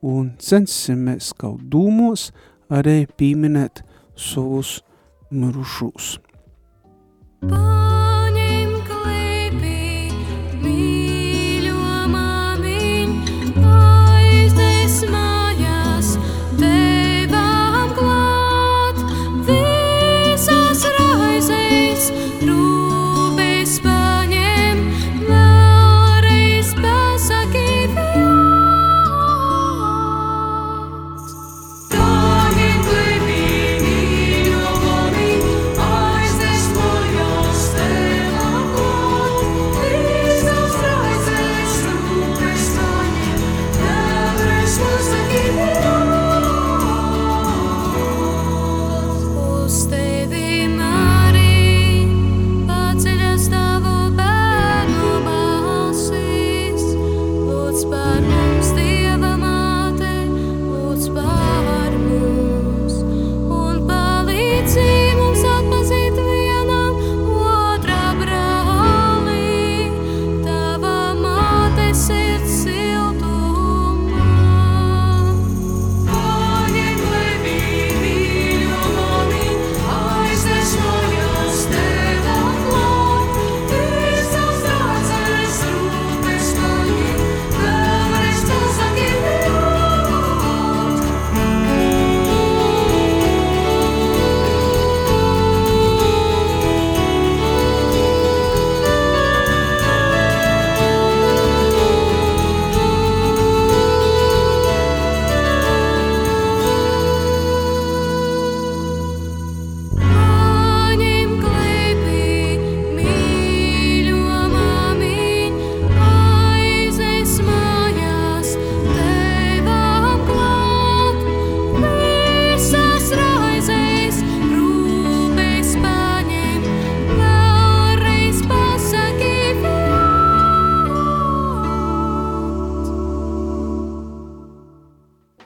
un 0.08 0.32
censimies 0.42 1.32
kaut 1.38 1.62
dūmos 1.72 2.30
arī 2.70 3.04
pīminēt 3.18 3.84
savus 4.18 4.78
mirušus. 5.30 6.18
Bye. 7.42 7.97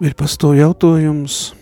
Ir 0.03 0.17
pasto 0.19 0.49
jautājums, 0.51 1.53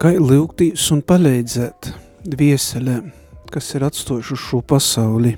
kā 0.00 0.14
lūgtīs 0.16 0.86
un 0.94 1.02
palīdzēt 1.04 1.90
dvieselēm, 2.24 3.10
kas 3.52 3.68
ir 3.76 3.84
atstojuši 3.90 4.38
šo 4.40 4.62
pasauli. 4.72 5.34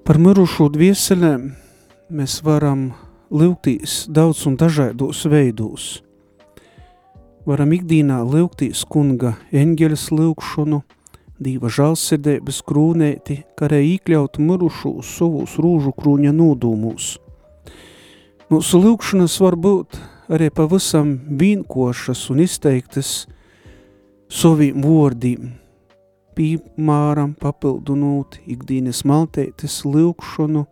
Par 0.00 0.16
mirušo 0.16 0.70
dvieselēm 0.72 1.44
mēs 2.08 2.38
varam 2.48 2.88
lūgtīs 3.28 4.06
daudz 4.08 4.46
un 4.48 4.56
dažādos 4.56 5.26
veidos. 5.28 5.90
Varam 7.44 7.76
ikdīnā 7.76 8.22
lūgtīs 8.24 8.86
kunga 8.88 9.36
eņģeļas 9.52 10.08
lūgšanu, 10.16 10.82
Dīva 11.38 11.68
žālsirdēbas 11.70 12.64
krūnēti, 12.66 13.42
kā 13.54 13.68
arī 13.68 13.84
iekļaut 13.92 14.40
mirušu 14.40 14.96
uz 15.04 15.16
savus 15.20 15.60
rūžu 15.60 15.92
krūņa 16.00 16.32
nodūmus. 16.34 17.18
Mūsu 18.48 18.78
lūkšanas 18.80 19.34
var 19.44 19.58
būt 19.60 19.98
arī 20.32 20.46
pavisam 20.48 21.10
vienkošas 21.36 22.22
un 22.32 22.38
izteiktas 22.40 23.26
saviem 24.32 24.78
vārdiem, 24.80 25.50
piemēram, 26.32 27.34
papildinot 27.36 28.38
ikdienas 28.48 29.02
maltētes 29.04 29.82
lūkšanu, 29.84 30.62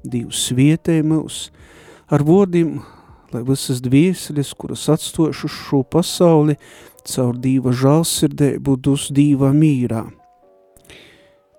divus 0.00 0.46
vietē 0.56 1.02
mūs, 1.04 1.50
ar 2.08 2.24
vārdiem, 2.24 2.78
lai 3.36 3.42
visas 3.50 3.82
dvieseļas, 3.84 4.54
kuras 4.56 4.86
atstojuši 4.94 5.50
šo 5.58 5.82
pasauli, 5.84 6.56
caur 7.04 7.36
Dīva 7.36 7.74
žālsirdēbu 7.84 8.78
dus 8.80 9.10
Dīva 9.12 9.52
mīrā. 9.52 10.06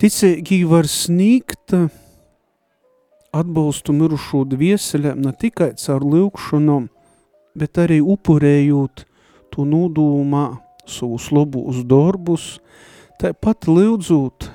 Ticīgi 0.02 0.64
var 0.74 0.90
sniegt 0.90 1.78
atbalstu 3.36 3.94
mirušo 3.96 4.44
dvieseļiem 4.52 5.22
ne 5.26 5.34
tikai 5.36 5.74
caur 5.80 6.04
lūkšanom, 6.06 6.88
bet 7.56 7.80
arī 7.82 8.02
upurējot 8.04 9.06
to 9.54 9.66
nodūmā 9.68 10.46
savus 10.88 11.32
labus 11.36 11.82
darbus, 11.88 12.46
tāpat 13.20 13.68
lūdzot 13.70 14.50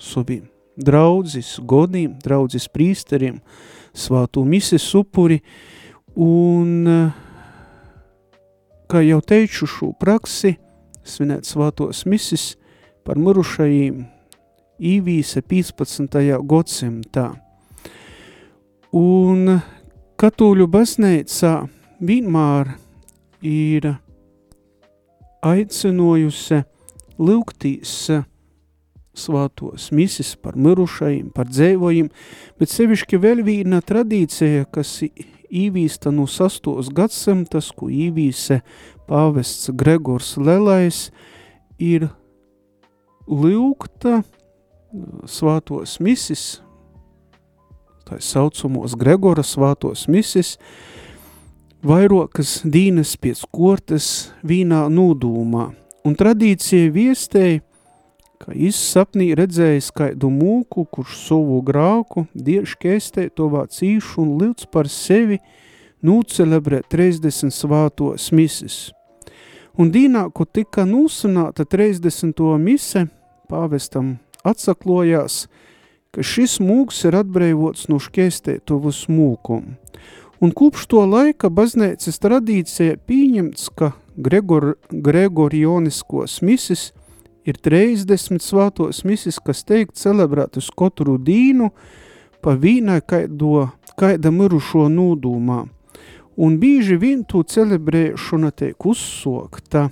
saviem 0.00 0.46
draudzis, 0.80 1.58
godiem, 1.60 2.14
draudzis 2.22 2.68
prīsteriem, 2.72 3.40
svātu 3.92 4.44
mises 4.46 4.86
upuri 4.96 5.40
un 6.14 7.12
kā 8.90 9.02
jau 9.04 9.20
teicu 9.20 9.68
šo 9.68 9.90
praksi, 10.00 10.56
svinēt 11.04 11.48
svātos 11.48 12.06
misis 12.08 12.54
par 13.04 13.20
mirušajiem 13.20 14.02
īvīse 14.80 15.42
15. 15.44 16.18
gadsimtā. 16.48 17.49
Un 18.96 19.60
katoļu 20.18 20.66
baznīcā 20.66 21.52
vienmēr 22.02 22.72
ir 23.46 23.84
aicinojusi 25.46 26.58
lūgtīs 27.20 27.92
svātos 29.14 29.90
misis 29.94 30.32
par 30.34 30.56
mirušajiem, 30.58 31.28
par 31.34 31.46
dzēvojiem, 31.46 32.08
bet 32.58 32.72
sevišķi 32.72 33.20
vēl 33.22 33.44
viena 33.46 33.78
tradīcija, 33.78 34.66
kas 34.74 34.96
īvīsta 35.50 36.10
no 36.14 36.26
sastos 36.30 36.90
gadsimtas, 36.94 37.70
ko 37.70 37.90
īvīse 37.90 38.60
pāvests 39.06 39.70
Gregors 39.70 40.34
Lelais, 40.34 41.10
ir 41.78 42.08
lūgta 43.30 44.22
svātos 45.30 45.98
misis, 46.02 46.58
tā 48.10 48.18
saucamos 48.18 48.96
Gregora 48.98 49.44
svātos 49.46 50.08
misis, 50.10 50.56
vairokas 51.86 52.60
dīnes 52.66 53.14
pēc 53.20 53.44
kortes 53.54 54.30
vīnā 54.42 54.88
nūdūmā, 54.90 55.66
un 56.04 56.16
tradīcija 56.18 56.90
viestēja, 56.92 57.62
ka 58.40 58.54
izsapnī 58.56 59.30
redzējis 59.36 59.90
kaidu 59.92 60.30
mūku, 60.32 60.86
kurš 60.88 61.18
savu 61.26 61.60
grāku, 61.62 62.24
dieši 62.34 62.78
kēstē 62.80 63.28
to 63.36 63.50
vāc 63.52 63.76
īšu 63.84 64.24
un 64.24 64.36
lūdz 64.40 64.66
par 64.72 64.88
sevi 64.88 65.38
nūcelebrēt 66.02 66.88
30 66.90 67.52
svātos 67.52 68.30
misis. 68.32 68.90
Un 69.76 69.92
dīnā, 69.92 70.26
ko 70.32 70.48
tika 70.48 70.86
nūsanāta 70.88 71.68
30. 71.68 72.40
mise, 72.58 73.06
pāvestam 73.52 74.16
atsaklojās, 74.42 75.44
ka 76.14 76.24
šis 76.26 76.58
mūks 76.62 77.04
ir 77.08 77.18
atbrīvots 77.20 77.88
no 77.90 78.00
šķēstētuvas 78.02 79.04
mūkumu. 79.10 79.76
Un 80.40 80.54
kopš 80.56 80.86
to 80.88 81.04
laika 81.04 81.50
baznēcas 81.52 82.16
tradīcija 82.22 82.96
pieņemts, 83.06 83.68
ka 83.76 83.92
Gregor, 84.16 84.74
Gregorioniskos 84.90 86.40
misis– 86.46 86.88
ir 87.44 87.58
30 87.58 88.42
svātos 88.44 89.04
misis, 89.04 89.40
kas 89.40 89.64
teikt 89.64 89.98
celebrēt 90.00 90.58
uz 90.60 90.70
katru 90.76 91.16
dīnu 91.18 91.70
pa 92.44 92.56
vīnai 92.56 93.00
kaido, 93.06 93.68
kaida 94.00 94.32
mirušo 94.32 94.86
nūdūmā. 94.92 95.60
Un 96.40 96.56
bīži 96.60 96.96
vien 97.00 97.24
to 97.28 97.42
celebrēšana 97.44 98.52
tiek 98.56 98.86
uzsokta 98.86 99.90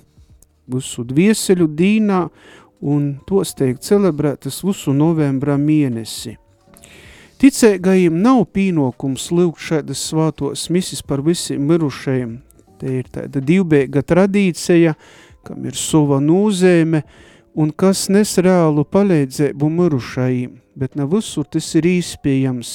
visu 0.69 1.05
dvieseļu 1.05 1.67
dīnā 1.77 2.23
un 2.81 3.15
tos 3.27 3.53
tiek 3.57 3.79
celebrētas 3.83 4.61
visu 4.63 4.93
novembra 4.95 5.57
mēnesi. 5.59 6.35
Ticēgajiem 7.39 8.17
nav 8.19 8.43
pīnokums 8.51 9.29
lūgt 9.31 9.63
šādas 9.63 10.01
svātos 10.09 10.65
misis 10.73 10.99
par 10.99 11.23
visiem 11.23 11.63
mirušajiem. 11.69 12.33
Te 12.79 12.97
ir 12.99 13.07
tāda 13.11 13.39
divbēga 13.43 14.03
tradīcija, 14.03 14.95
kam 15.47 15.63
ir 15.67 15.75
sova 15.79 16.19
nūzēme, 16.23 17.03
un 17.59 17.71
kas 17.71 18.07
nes 18.11 18.35
reālu 18.43 18.83
palīdzību 18.87 19.69
mirušajiem, 19.77 20.51
bet 20.79 20.99
ne 20.99 21.07
visur 21.11 21.47
tas 21.47 21.67
ir 21.79 21.87
īspējams. 21.87 22.73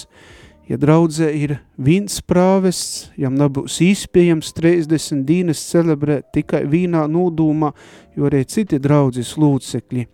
Ja 0.64 0.78
draudzē 0.80 1.26
ir 1.36 1.58
viens 1.76 2.22
prāvests, 2.24 3.10
jam 3.20 3.34
nebūs 3.36 3.82
īspējams 3.84 4.54
30 4.56 5.26
dīnes 5.28 5.60
celebrēt 5.68 6.30
tikai 6.32 6.62
vīnā 6.72 7.02
nodūmā, 7.10 7.74
jo 8.16 8.30
arī 8.30 8.40
citi 8.48 8.80
draudzes 8.80 9.34
lūcekļi. 9.36 10.06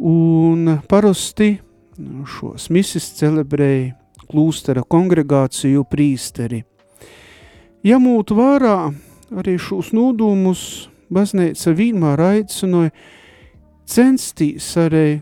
Un 0.00 0.78
parasti 0.88 1.58
šos 2.38 2.70
misis 2.72 3.10
celebrēja 3.18 3.92
klūstera 4.30 4.80
kongregāciju 4.88 5.84
prīsteri. 5.90 6.64
Ja 7.84 8.00
mūtu 8.02 8.36
vārā 8.40 8.78
arī 9.36 9.58
šos 9.60 9.92
nodūmus 9.94 10.88
baznīca 11.12 11.76
vienmēr 11.76 12.22
aicinoja, 12.32 12.94
censties 13.86 14.72
arī 14.80 15.20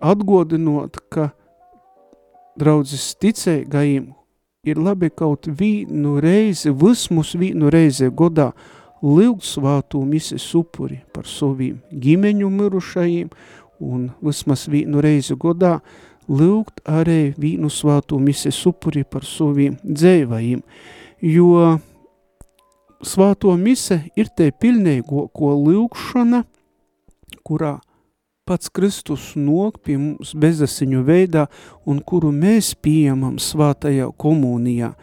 atgodinot, 0.00 0.98
ka 1.12 1.30
draudzes 2.58 3.14
ticēgajiem 3.22 4.10
ir 4.68 4.80
labi 4.82 5.10
kaut 5.14 5.48
vīnu 5.48 6.18
reizi, 6.22 6.72
vismus 6.74 7.34
vīnu 7.38 7.70
reizi 7.72 8.10
godā 8.10 8.50
lūgt 9.02 9.46
svātū 9.46 10.02
mises 10.04 10.46
upuri 10.58 11.00
par 11.14 11.28
saviem 11.30 11.78
ģimeņu 11.92 12.50
mirušajiem 12.50 13.30
un 13.86 14.10
vismaz 14.24 14.66
vīnu 14.68 15.02
reizi 15.04 15.38
godā 15.38 15.78
lūgt 16.28 16.82
arī 16.84 17.32
vīnu 17.38 17.70
svātū 17.72 18.18
mises 18.20 18.58
upuri 18.68 19.04
par 19.04 19.24
saviem 19.24 19.78
dzēvajiem, 19.84 20.60
jo 21.22 21.78
svāto 23.00 23.54
mise 23.56 24.02
ir 24.18 24.28
te 24.36 24.50
pilnīgo 24.50 25.28
ko 25.32 25.54
lūgšana– 25.56 26.44
kurā 27.48 27.78
pats 28.48 28.70
Kristus 28.72 29.34
nok 29.36 29.82
pie 29.84 29.98
mums 30.00 30.32
bezasiņu 30.32 31.02
veidā 31.04 31.44
un 31.88 32.00
kuru 32.00 32.30
mēs 32.32 32.72
pieņemam 32.80 33.36
svātajā 33.42 34.08
komunijā. 34.16 34.94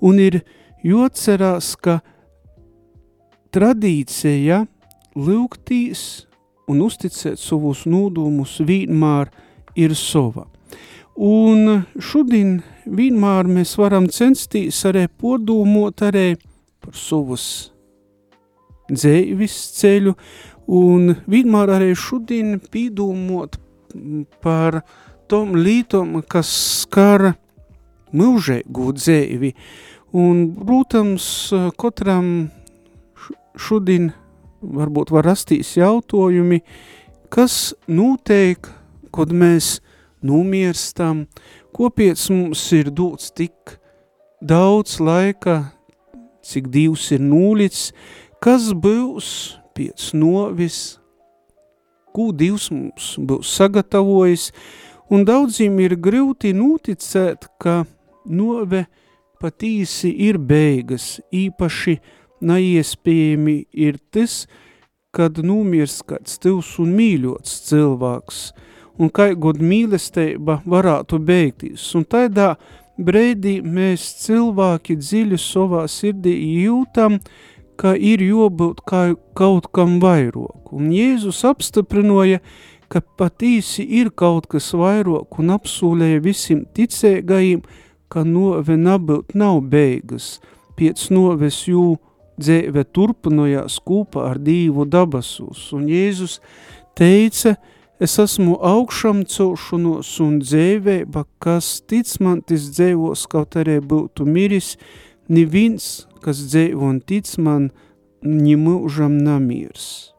Un 0.00 0.20
ir 0.22 0.40
jocerās, 0.84 1.74
ka 1.76 2.00
tradīcija 3.52 4.62
lūgtīs 5.16 6.26
un 6.68 6.82
uzticēt 6.86 7.40
savus 7.40 7.84
nūdūmus 7.88 8.58
vienmēr 8.66 9.30
ir 9.76 9.94
sova. 9.96 10.48
Un 11.16 11.86
šodien 12.00 12.58
vienmēr 12.84 13.48
mēs 13.48 13.76
varam 13.80 14.08
censties 14.12 14.82
arī 14.88 15.06
podūmot 15.08 16.04
arī 16.08 16.34
par 16.84 16.96
savus 16.96 17.46
dzēvis 18.92 19.56
ceļu 19.80 20.12
Un 20.66 21.14
vienmēr 21.30 21.70
arī 21.76 21.92
šodien 21.94 22.56
pīdūmot 22.58 23.58
par 24.42 24.80
tom 25.30 25.54
lītom, 25.54 26.20
kas 26.26 26.50
skar 26.82 27.36
mūžēgu 28.16 28.92
dzēvi. 28.96 29.52
Un, 30.16 30.46
protams, 30.58 31.26
katram 31.78 32.48
šodien 33.56 34.10
varbūt 34.62 35.12
var 35.14 35.26
rastīs 35.30 35.74
jautājumi, 35.78 36.62
kas 37.30 37.74
notiek, 37.86 38.66
kad 39.14 39.32
mēs 39.32 39.78
nomirstam, 40.26 41.26
kopiec 41.76 42.20
mums 42.32 42.64
ir 42.74 42.90
dots 42.90 43.30
tik 43.30 43.76
daudz 44.40 44.98
laika, 45.00 45.72
cik 46.46 46.70
divs 46.72 47.10
ir 47.14 47.22
nūļits, 47.22 47.90
kas 48.42 48.70
būs 48.72 49.28
pēc 49.76 50.10
novis, 50.16 50.98
ko 52.16 52.30
divs 52.32 52.70
mums 52.72 53.14
būs 53.20 53.52
sagatavojis, 53.58 54.50
un 55.12 55.26
daudziem 55.28 55.78
ir 55.84 55.96
grūti 56.00 56.54
noticēt, 56.56 57.48
ka 57.60 57.84
nove 58.24 58.86
patīsi 59.40 60.10
ir 60.26 60.38
beigas, 60.40 61.18
īpaši 61.30 61.98
neiespējami 62.46 63.58
ir 63.72 64.00
tas, 64.12 64.44
kad 65.16 65.38
numirs 65.44 66.02
kāds 66.04 66.40
tivs 66.40 66.74
un 66.82 66.92
mīļots 66.96 67.60
cilvēks, 67.68 68.40
un 69.00 69.12
kā 69.12 69.30
god 69.36 69.62
mīlestība 69.64 70.60
varētu 70.68 71.20
beigties, 71.20 71.86
un 71.96 72.04
tādā 72.04 72.54
breidī 72.96 73.58
mēs 73.64 74.04
cilvēki 74.24 74.96
dziļi 75.00 75.40
savā 75.40 75.84
sirdī 75.88 76.34
jūtam, 76.64 77.20
ka 77.80 77.94
ir 77.96 78.22
jābūt 78.24 78.82
kā, 78.88 79.02
kaut 79.36 79.70
kam 79.76 79.98
vairāk. 80.02 80.72
Un 80.72 80.90
Jēzus 80.94 81.42
apstiprinoja, 81.48 82.40
ka 82.88 83.02
patīsi 83.18 83.84
ir 84.00 84.12
kaut 84.14 84.48
kas 84.50 84.72
vairāk 84.76 85.40
un 85.40 85.54
apsūlēja 85.56 86.22
visiem 86.24 86.64
ticēgajiem, 86.76 87.64
ka 88.08 88.22
nove 88.24 88.76
nabūt 88.78 89.34
nav 89.34 89.60
beigas, 89.70 90.36
piec 90.78 91.00
noves 91.10 91.64
jū 91.66 91.96
dzēve 92.38 92.84
turpinojās 92.94 93.80
kūpa 93.86 94.28
ar 94.30 94.40
dīvu 94.42 94.86
dabasus. 94.90 95.70
Un 95.74 95.88
Jēzus 95.90 96.38
teica, 96.98 97.56
es 98.00 98.18
esmu 98.20 98.58
augšam 98.60 99.24
celšanos 99.24 100.12
un 100.22 100.38
dzēvēba, 100.42 101.24
kas 101.42 101.80
tic 101.88 102.10
man, 102.20 102.42
tis 102.44 102.68
dzēvos, 102.76 103.24
kaut 103.32 103.56
arī 103.58 103.80
būtu 103.80 104.28
miris, 104.28 104.74
neviens, 105.28 106.06
kas 106.24 106.42
dzēvo 106.50 106.90
un 106.90 107.00
tic 107.00 107.28
man, 107.38 107.70
ņemūžam 108.26 109.18
namirs. 109.22 110.12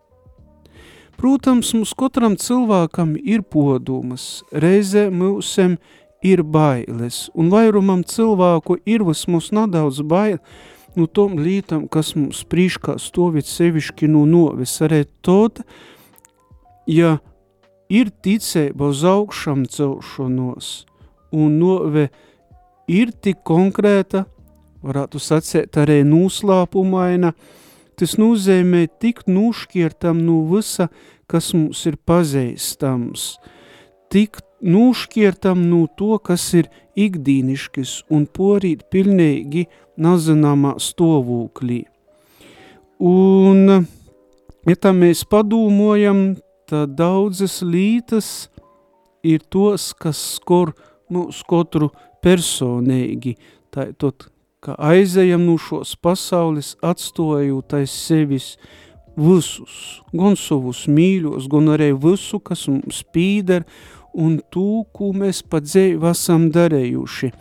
Protams, 1.18 1.72
mums 1.74 1.96
katram 1.98 2.36
cilvēkam 2.38 3.16
ir 3.18 3.42
podumas, 3.42 4.44
reizē 4.54 5.08
mūsem 5.10 5.80
ir 6.22 6.44
bailes, 6.46 7.26
un 7.34 7.50
vairumam 7.50 8.04
cilvēku 8.06 8.78
ir 8.86 9.06
vismaz 9.08 9.50
nedaudz 9.56 10.04
bail 10.06 10.38
no 10.98 11.08
tom 11.10 11.40
lītam, 11.42 11.88
kas 11.90 12.14
mums 12.18 12.44
prīškā 12.46 13.00
stovit 13.02 13.50
sevišķi 13.50 14.10
no 14.14 14.26
novis, 14.30 14.76
arī 14.86 15.04
tot, 15.26 15.64
ja 16.86 17.18
ir 17.90 18.14
ticēba 18.24 18.92
uz 18.94 19.04
augšam 19.06 19.66
celšanos, 19.70 20.86
un 21.34 21.60
nove 21.62 22.08
ir 22.88 23.14
tik 23.14 23.42
konkrēta, 23.46 24.26
varētu 24.86 25.22
sacēt 25.22 25.78
arī 25.82 26.02
nūslāpumaina, 26.08 27.34
tas 27.98 28.18
nozīmē 28.22 28.86
tik 29.02 29.26
nušķiertam 29.28 30.20
no 30.26 30.42
visa, 30.52 30.90
kas 31.28 31.52
mums 31.58 31.84
ir 31.90 31.98
pazīstams, 32.08 33.36
tik 34.14 34.40
nušķiertam 34.62 35.68
no 35.70 35.86
to, 35.98 36.18
kas 36.20 36.46
ir 36.58 36.70
ikdīniškis 36.98 38.08
un 38.14 38.26
porīt 38.26 38.88
pilnīgi 38.94 39.68
nezināmā 40.02 40.78
stāvoklī. 40.82 41.84
Un, 42.98 43.86
ja 44.66 44.76
tā 44.82 44.94
mēs 44.96 45.22
padomājam, 45.30 46.38
tad 46.70 46.96
daudzas 46.98 47.60
lītas 47.62 48.50
ir 49.26 49.44
tos, 49.54 49.92
kas 49.94 50.18
skor 50.38 50.74
mūsu 51.14 51.46
katru 51.50 51.92
personīgi. 52.24 53.36
Tā 53.74 53.92
tot, 54.00 54.30
ka 54.68 54.76
aizejam 54.84 55.46
no 55.48 55.54
šos 55.56 55.94
pasaules, 56.04 56.74
atstājot 56.84 57.72
aiz 57.78 57.94
sevis 57.96 58.48
visus, 59.16 60.02
gan 60.12 60.36
savus 60.36 60.82
mīļos, 60.92 61.46
gan 61.48 61.72
arī 61.72 61.94
visu, 61.96 62.42
kas 62.44 62.66
mums 62.68 63.00
pīder, 63.16 63.64
un 64.12 64.42
to, 64.52 64.84
ko 64.92 65.14
mēs 65.16 65.40
pa 65.48 65.62
dzēju 65.64 66.04
esam 66.12 66.50
darējuši. 66.52 67.32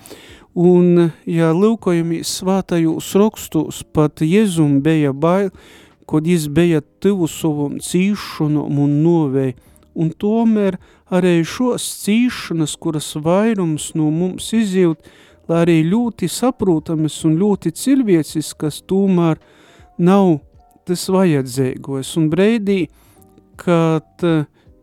Un, 0.55 1.11
ja 1.27 1.51
lūkojamies 1.51 2.31
svātajos 2.39 3.11
rakstos, 3.19 3.83
pat 3.91 4.23
Jēzum 4.23 4.79
bija 4.87 5.11
bail, 5.11 5.51
kad 6.07 6.31
jis 6.31 6.47
bija 6.47 6.85
tuvu 7.03 7.27
savam 7.27 7.81
cīšanom 7.83 8.79
un 8.87 8.99
novēj, 9.03 9.57
un 9.99 10.15
tomēr 10.15 10.79
arī 11.11 11.41
šos 11.43 11.91
cīšanas, 12.07 12.79
kuras 12.79 13.17
vairums 13.19 13.97
no 13.99 14.13
mums 14.15 14.53
izjūt, 14.55 15.03
lai 15.49 15.63
arī 15.65 15.79
ļoti 15.87 16.29
saprotamas 16.31 17.19
un 17.27 17.37
ļoti 17.41 17.73
cilvēciskas, 17.77 18.83
tomēr 18.89 19.41
nav 19.99 20.39
tas 20.87 21.07
vajadzīgos. 21.11 22.13
Un 22.21 22.29
breidī, 22.31 22.87
kad 23.59 24.25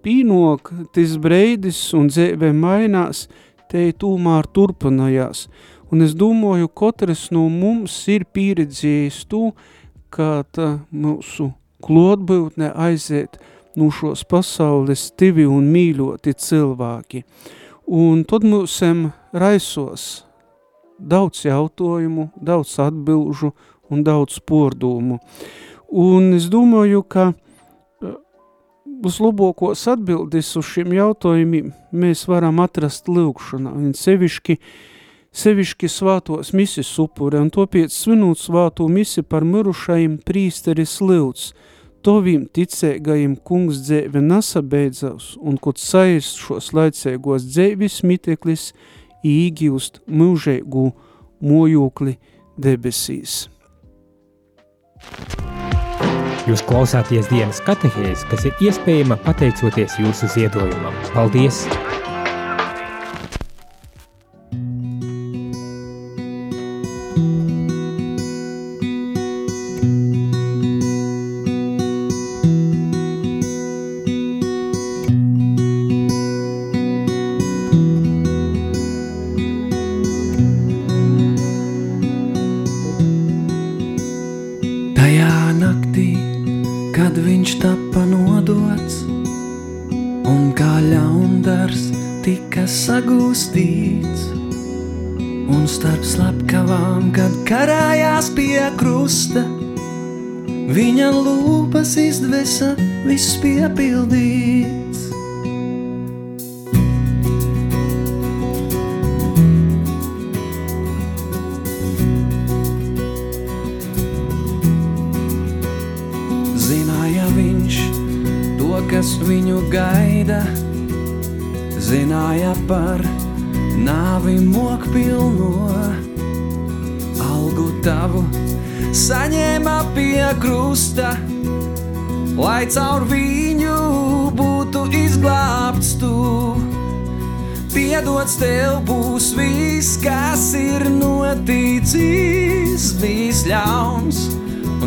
pīnok 0.04 0.72
tas 0.96 1.16
breidis 1.22 1.80
un 1.98 2.10
dzēvē 2.12 2.52
mainās, 2.56 3.28
te 3.72 3.88
tūmār 3.98 4.50
turpinājās. 4.54 5.48
Un 5.94 6.02
es 6.06 6.14
domāju, 6.18 6.70
katrs 6.74 7.28
no 7.34 7.48
mums 7.50 7.96
ir 8.10 8.26
pieredzējis 8.34 9.24
to, 9.30 9.52
kā 10.14 10.44
tā 10.54 10.70
mūsu 10.90 11.52
klotbūtne 11.84 12.72
aiziet 12.80 13.40
no 13.78 13.90
šos 13.94 14.24
pasaules 14.30 15.10
tivi 15.18 15.46
un 15.50 15.70
mīļoti 15.74 16.36
cilvēki. 16.46 17.24
Un 17.94 18.24
tad 18.30 18.46
mūsem 18.48 19.10
raisos 19.34 20.24
daudz 21.04 21.46
jautājumu, 21.46 22.30
daudz 22.40 22.78
atbilžu 22.82 23.54
un 23.92 24.04
daudz 24.04 24.40
pordūmu. 24.48 25.20
Un 25.94 26.34
es 26.34 26.48
domāju, 26.50 27.04
ka 27.06 27.34
vislabākos 29.04 29.84
atbildes 29.92 30.54
uz 30.58 30.70
šiem 30.72 30.96
jautājumiem 30.96 31.72
mēs 31.92 32.26
varam 32.30 32.62
atrast 32.64 33.10
lūkšanā, 33.12 33.74
un 33.76 33.94
sevišķi, 33.98 34.58
sevišķi 35.44 35.90
svātos 35.92 36.54
misis 36.56 36.92
upure, 37.02 37.42
un 37.42 37.52
topiec 37.54 37.94
svinūt 37.94 38.42
svāto 38.42 38.88
misi 38.90 39.24
par 39.26 39.46
mirušajiem 39.48 40.20
prīsteris 40.26 41.00
lūdz, 41.04 41.52
tovīm 42.04 42.48
ticēgajiem 42.52 43.38
kungs 43.48 43.84
dzēve 43.86 44.24
nasabeidzās, 44.24 45.34
un 45.40 45.60
kod 45.62 45.80
saist 45.80 46.40
šos 46.44 46.72
laicēgos 46.76 47.48
dzēvis 47.48 48.02
miteklis 48.08 48.72
īgīust 49.24 50.02
mūžēgu 50.08 50.86
mojūkli 51.44 52.18
debesīs. 52.60 53.48
Jūs 56.44 56.64
klausāties 56.68 57.30
dienas 57.32 57.62
katehēs, 57.64 58.26
kas 58.28 58.44
ir 58.50 58.68
iespējama 58.68 59.16
pateicoties 59.24 59.96
jūsu 60.04 60.28
ziedojumam. 60.36 60.96
Paldies! 61.16 61.64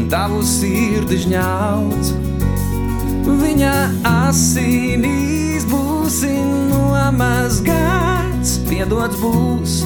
Un 0.06 0.10
tavu 0.12 0.38
sirdi 0.46 1.16
žņauts. 1.18 2.12
Viņa 3.26 3.72
asinīs 4.06 5.64
būsi 5.66 6.30
nomazgāts, 6.70 8.52
piedots 8.68 9.18
būs, 9.18 9.80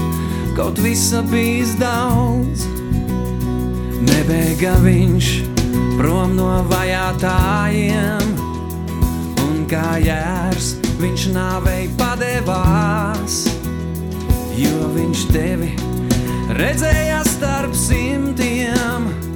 kaut 0.59 0.77
visa 0.85 1.23
bijis 1.25 1.73
daudz. 1.81 2.67
Nebēga 4.05 4.75
viņš 4.85 5.31
prom 5.97 6.37
no 6.37 6.51
vajātājiem, 6.69 8.37
un 9.47 9.65
kā 9.73 9.97
jērs 10.05 10.75
viņš 11.01 11.31
nāvei 11.33 11.89
padevās, 11.97 13.47
jo 14.61 14.93
viņš 14.99 15.25
tevi 15.33 15.73
redzēja 16.61 17.25
starp 17.25 17.73
simtiem, 17.73 19.30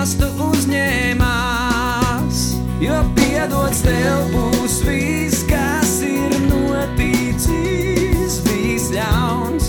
nastu 0.00 0.24
uzņēmās, 0.40 2.36
jo 2.80 2.98
piedots 3.18 3.82
tev 3.84 4.30
būs 4.32 4.78
viss, 4.86 5.42
kas 5.44 5.90
ir 6.06 6.32
noticis, 6.46 8.38
viss 8.46 8.88
ļauns, 8.94 9.66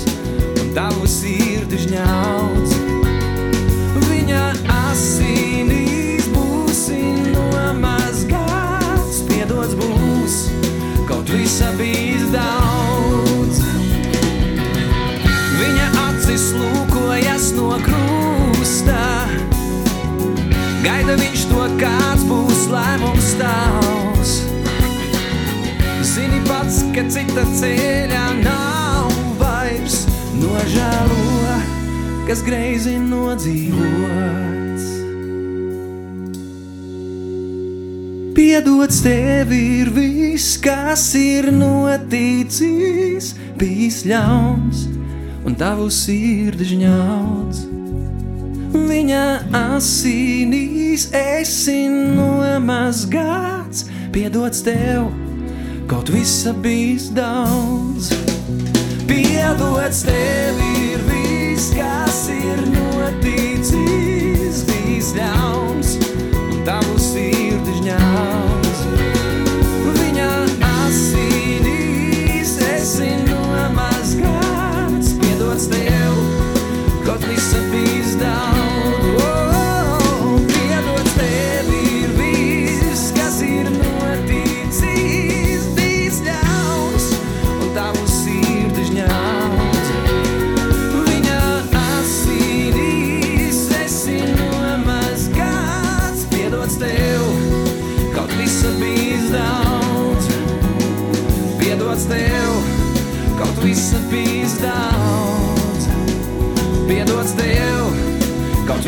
un 0.61 0.71
tavu 0.77 1.03
sirdi 1.11 1.75
žņauts. 1.83 2.71
Viņa 4.07 4.45
asinīs 4.77 6.25
būsi 6.31 7.01
nomazgāts, 7.33 9.17
piedots 9.27 9.75
būs, 9.81 10.35
kaut 11.11 11.27
visa 11.35 11.69
bijis 11.81 12.23
daudz. 12.31 13.59
Viņa 15.59 15.87
acis 16.07 16.55
lūkojas 16.55 17.51
no 17.59 17.75
krusta, 17.81 18.00
to, 21.61 21.67
kāds 21.77 22.23
būs 22.25 22.61
lēmums 22.71 23.33
tavs. 23.37 24.31
Zini 26.11 26.39
pats, 26.47 26.81
ka 26.95 27.03
cita 27.11 27.43
ceļa 27.59 28.23
nav 28.41 29.11
vairs 29.39 30.05
nožēlo, 30.39 31.57
kas 32.29 32.41
greizi 32.45 32.97
nodzīvots. 33.01 34.87
Piedots 38.35 39.03
tev 39.05 39.51
ir 39.53 39.91
viss, 39.93 40.55
kas 40.63 41.11
ir 41.19 41.51
noticis, 41.53 43.35
bijis 43.59 44.01
ļauns 44.09 44.87
un 45.45 45.59
tavu 45.59 45.91
sirdi 45.93 46.71
žņauts. 46.73 47.80
Viņa 48.71 49.51
asinīs 49.51 51.09
esi 51.11 51.89
nomazgāts, 51.91 53.83
piedots 54.15 54.61
tev, 54.63 55.09
kaut 55.91 56.07
visa 56.13 56.53
bijis 56.55 57.09
daudz. 57.11 58.13
Piedots 59.09 60.05
tev 60.07 60.55
ir 60.69 61.03
viss, 61.09 61.73
kas 61.75 62.21
ir 62.31 62.63
noticis, 62.71 64.63
bijis 64.69 65.11
ļauns 65.19 65.97
un 66.39 66.63
tavu 66.67 66.95
sirdi 66.95 67.75
žņauts. 67.81 68.79
Viņa 69.99 70.31
asinīs 70.71 72.55
esi 72.71 73.11
nomazgāts, 73.27 75.11
piedots 75.19 75.67
tev, 75.75 76.13
kaut 77.03 77.19
visa 77.27 77.59
bijis 77.67 77.83
daudz. 77.83 77.90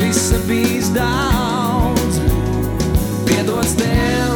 Visa 0.03 0.37
bijis 0.47 0.89
daudz. 0.93 2.19
Piedots 3.25 3.75
tev, 3.79 4.35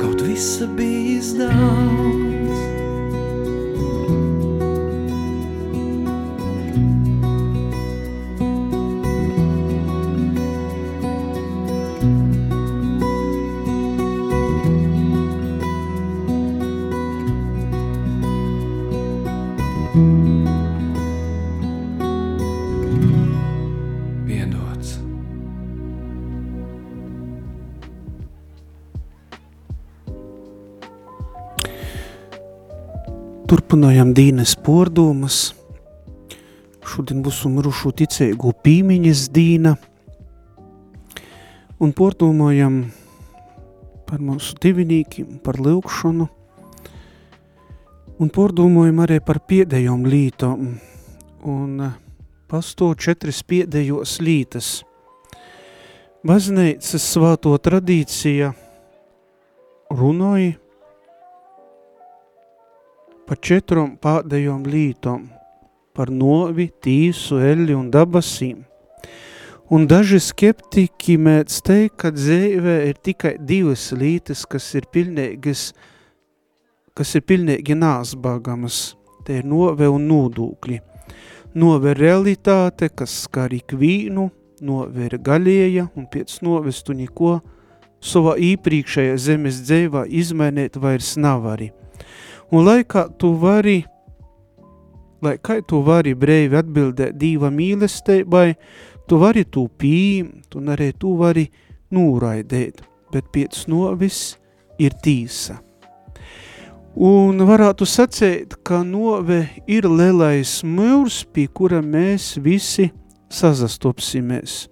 kaut 0.00 0.20
visa 0.26 0.66
bijis 0.76 1.34
daudz. 1.38 2.15
Turpinājām 33.46 34.08
Dīnes 34.10 34.56
pordumas. 34.58 35.52
Šodien 36.82 37.20
būs 37.22 37.44
mirušo 37.46 37.92
ticēgu 37.94 38.50
pīmiņas 38.64 39.20
dīna. 39.30 39.76
Un 41.78 41.92
pordomājam 41.94 42.80
par 44.08 44.24
mūsu 44.26 44.58
divinīkiem, 44.66 45.38
par 45.46 45.60
lūkšanu. 45.62 46.26
Un 48.18 48.34
pordomājam 48.34 49.04
arī 49.06 49.20
par 49.22 49.38
piedējām 49.46 50.10
lītām. 50.10 50.66
Un 51.46 51.86
eh, 51.86 51.96
pasto 52.50 52.90
četras 52.98 53.44
piedējos 53.46 54.18
lītas. 54.26 54.74
Baznīcas 56.26 57.10
svāto 57.14 57.54
tradīcija 57.62 58.50
runāja 59.94 60.56
par 63.26 63.40
četrām 63.42 63.96
pēdējām 64.02 64.64
lītām, 64.70 65.26
par 65.96 66.12
novi, 66.12 66.68
tīsu, 66.82 67.40
eļļu 67.42 67.76
un 67.80 67.90
dabasīm. 67.90 68.62
Un 69.74 69.88
daži 69.90 70.20
skeptiķi 70.22 71.16
mēdz 71.18 71.56
teikt, 71.66 71.96
ka 71.98 72.12
dzīvē 72.14 72.76
ir 72.86 72.98
tikai 73.02 73.32
divas 73.42 73.88
lītas, 73.90 74.44
kas 74.46 74.68
ir 74.78 74.86
pilnīgas, 74.94 75.72
kas 76.94 77.14
ir 77.18 77.24
pilnīgi 77.26 77.74
nāsbāgamas. 77.74 78.94
Te 79.26 79.40
ir 79.40 79.48
nove 79.50 79.88
un 79.90 80.06
nūdūkļi. 80.06 80.78
Nove 81.58 81.96
realitāte, 81.98 82.92
kas 82.94 83.24
skar 83.24 83.50
ikvīnu, 83.56 84.28
nove 84.62 85.08
ir 85.08 85.18
gaļēja, 85.18 85.88
un 85.98 86.06
pēc 86.12 86.38
noves 86.46 86.84
tu 86.86 86.94
neko 86.94 87.40
savā 87.98 88.36
īpriekšējā 88.52 89.18
zemes 89.18 89.64
dzīvā 89.66 90.04
izmainīt 90.06 90.78
vairs 90.78 91.16
nav 91.18 91.48
arī. 91.56 91.72
Un 92.54 92.62
lai 92.62 92.84
kā 92.86 93.08
tu 93.18 93.32
vari, 93.42 93.80
lai 95.22 95.34
kā 95.42 95.58
tu 95.66 95.80
vari 95.82 96.14
brīvi 96.14 96.58
atbildēt 96.60 97.16
Dīva 97.18 97.50
mīlestībai, 97.50 98.52
tu 99.08 99.18
vari 99.18 99.42
tu 99.50 99.66
pieņemt, 99.66 100.54
un 100.54 100.74
arī 100.74 100.92
tu 100.94 101.16
vari 101.18 101.48
nūraidēt, 101.94 102.84
bet 103.10 103.32
pēc 103.34 103.64
novis 103.70 104.36
ir 104.78 104.94
tīsa. 105.02 105.58
Un 106.96 107.42
varētu 107.44 107.84
sacīt, 107.84 108.54
ka 108.64 108.80
nove 108.86 109.42
ir 109.68 109.84
lielais 109.84 110.62
mūrs, 110.64 111.24
pie 111.28 111.44
kura 111.52 111.82
mēs 111.84 112.36
visi 112.40 112.88
sazastopsimies. 113.28 114.62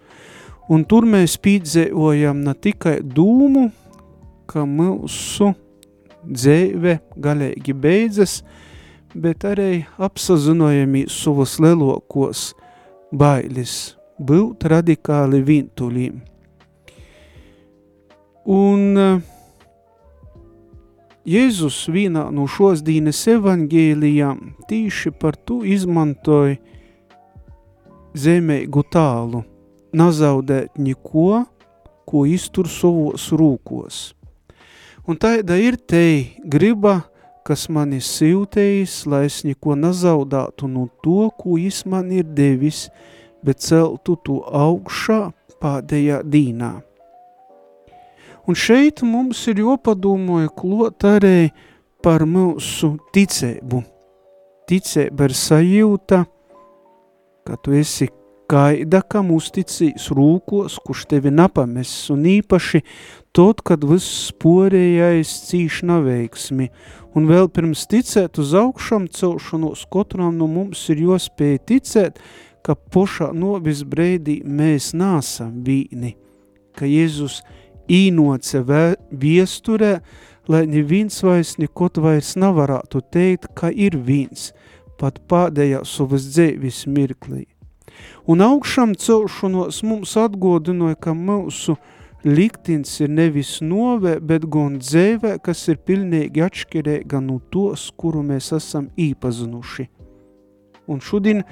Un 0.72 0.87
tur 0.89 1.05
mēs 1.05 1.35
pīdzējojam 1.37 2.41
ne 2.47 2.55
tikai 2.57 3.01
dūmu, 3.05 3.66
ka 4.49 4.64
mūsu 4.64 5.51
dzīve 6.27 6.99
galīgi 7.20 7.75
beidzas, 7.77 8.41
bet 9.14 9.45
arī 9.47 9.85
apsazinojamies 10.03 11.14
savus 11.22 11.59
lielokos 11.62 12.53
bailes 13.14 13.95
būt 14.18 14.66
radikāli 14.70 15.43
vientuļiem. 15.45 16.18
Un 18.45 18.83
uh, 19.01 19.22
Jēzus 21.25 21.87
vienā 21.89 22.27
no 22.37 22.45
šos 22.45 22.83
dīnes 22.85 23.22
evangēlijām 23.33 24.51
tīši 24.68 25.14
par 25.16 25.39
to 25.41 25.62
izmantoja 25.64 26.59
zemēgu 28.12 28.83
tālu, 28.93 29.41
nazaudēt 29.97 30.77
neko, 30.77 31.47
ko 32.05 32.27
iztur 32.29 32.68
savos 32.68 33.31
rūkos. 33.33 34.11
Un 35.05 35.18
tāda 35.20 35.59
ir 35.61 35.76
te 35.76 36.00
griba, 36.48 37.02
kas 37.44 37.66
mani 37.68 37.98
siltējis, 38.00 39.02
lai 39.05 39.26
es 39.28 39.42
neko 39.44 39.74
nazaudātu 39.76 40.64
no 40.64 40.86
to, 41.05 41.28
ko 41.36 41.59
jis 41.61 41.82
man 41.84 42.09
ir 42.09 42.24
devis, 42.24 42.86
bet 43.44 43.61
celtu 43.61 44.16
to 44.24 44.38
augšā 44.48 45.26
pādējā 45.61 46.22
dīnā. 46.24 46.72
Un 48.48 48.57
šeit 48.57 49.05
mums 49.05 49.42
ir 49.52 49.61
jopadomāja 49.61 50.48
klot 50.57 51.05
arī 51.09 51.50
par 52.05 52.24
mūsu 52.24 52.94
ticēbu. 53.12 53.84
Ticēba 54.68 55.28
ir 55.28 55.36
sajūta, 55.36 56.24
ka 57.44 57.61
tu 57.61 57.76
esi 57.76 58.09
gaida, 58.55 59.02
kam 59.02 59.32
uzticīs 59.34 60.11
rūkos, 60.14 60.78
kurš 60.84 61.05
tevi 61.11 61.32
napamesis, 61.34 62.11
un 62.14 62.24
īpaši 62.28 62.82
tot, 63.34 63.62
kad 63.66 63.84
viss 63.88 64.28
sporējais 64.30 65.32
cīš 65.48 65.82
naveiksmi, 65.88 66.70
un 67.18 67.28
vēl 67.30 67.50
pirms 67.55 67.86
ticēt 67.90 68.38
uz 68.42 68.55
augšam 68.59 69.09
celšanos, 69.11 69.86
katram 69.92 70.38
no 70.38 70.48
mums 70.50 70.84
ir 70.94 71.02
jospēja 71.09 71.62
ticēt, 71.70 72.20
ka 72.64 72.76
pošā 72.76 73.32
novis 73.36 73.82
breidī 73.84 74.38
mēs 74.44 74.92
nāsam 74.96 75.59
vīni, 75.66 76.14
ka 76.78 76.88
Jēzus 76.88 77.42
īnoce 77.90 78.62
viesturē, 78.64 79.98
lai 80.48 80.62
neviens 80.68 81.18
vairs 81.24 81.57
nekot 81.61 82.00
vairs 82.00 82.34
nevarētu 82.40 83.02
teikt, 83.12 83.50
ka 83.57 83.72
ir 83.72 83.98
viens, 83.98 84.52
pat 85.00 85.20
pādējā 85.28 85.82
savas 85.88 86.30
dzēvis 86.30 86.84
mirklī 86.88 87.44
un 88.27 88.45
augšām 88.45 88.95
celšanos 88.99 89.83
mums 89.87 90.14
atgodinoja, 90.20 90.97
ka 90.97 91.14
mūsu 91.16 91.77
liktins 92.25 92.97
ir 93.05 93.12
nevis 93.12 93.59
novē, 93.61 94.16
bet 94.20 94.47
gan 94.51 94.79
dzēvē, 94.81 95.37
kas 95.45 95.66
ir 95.68 95.81
pilnīgi 95.85 96.45
atšķirīga 96.45 97.20
no 97.20 97.41
tos, 97.53 97.91
kuru 97.97 98.25
mēs 98.25 98.53
esam 98.57 98.89
īpazinuši. 98.97 99.89
Un 100.89 101.01
šodien 101.05 101.45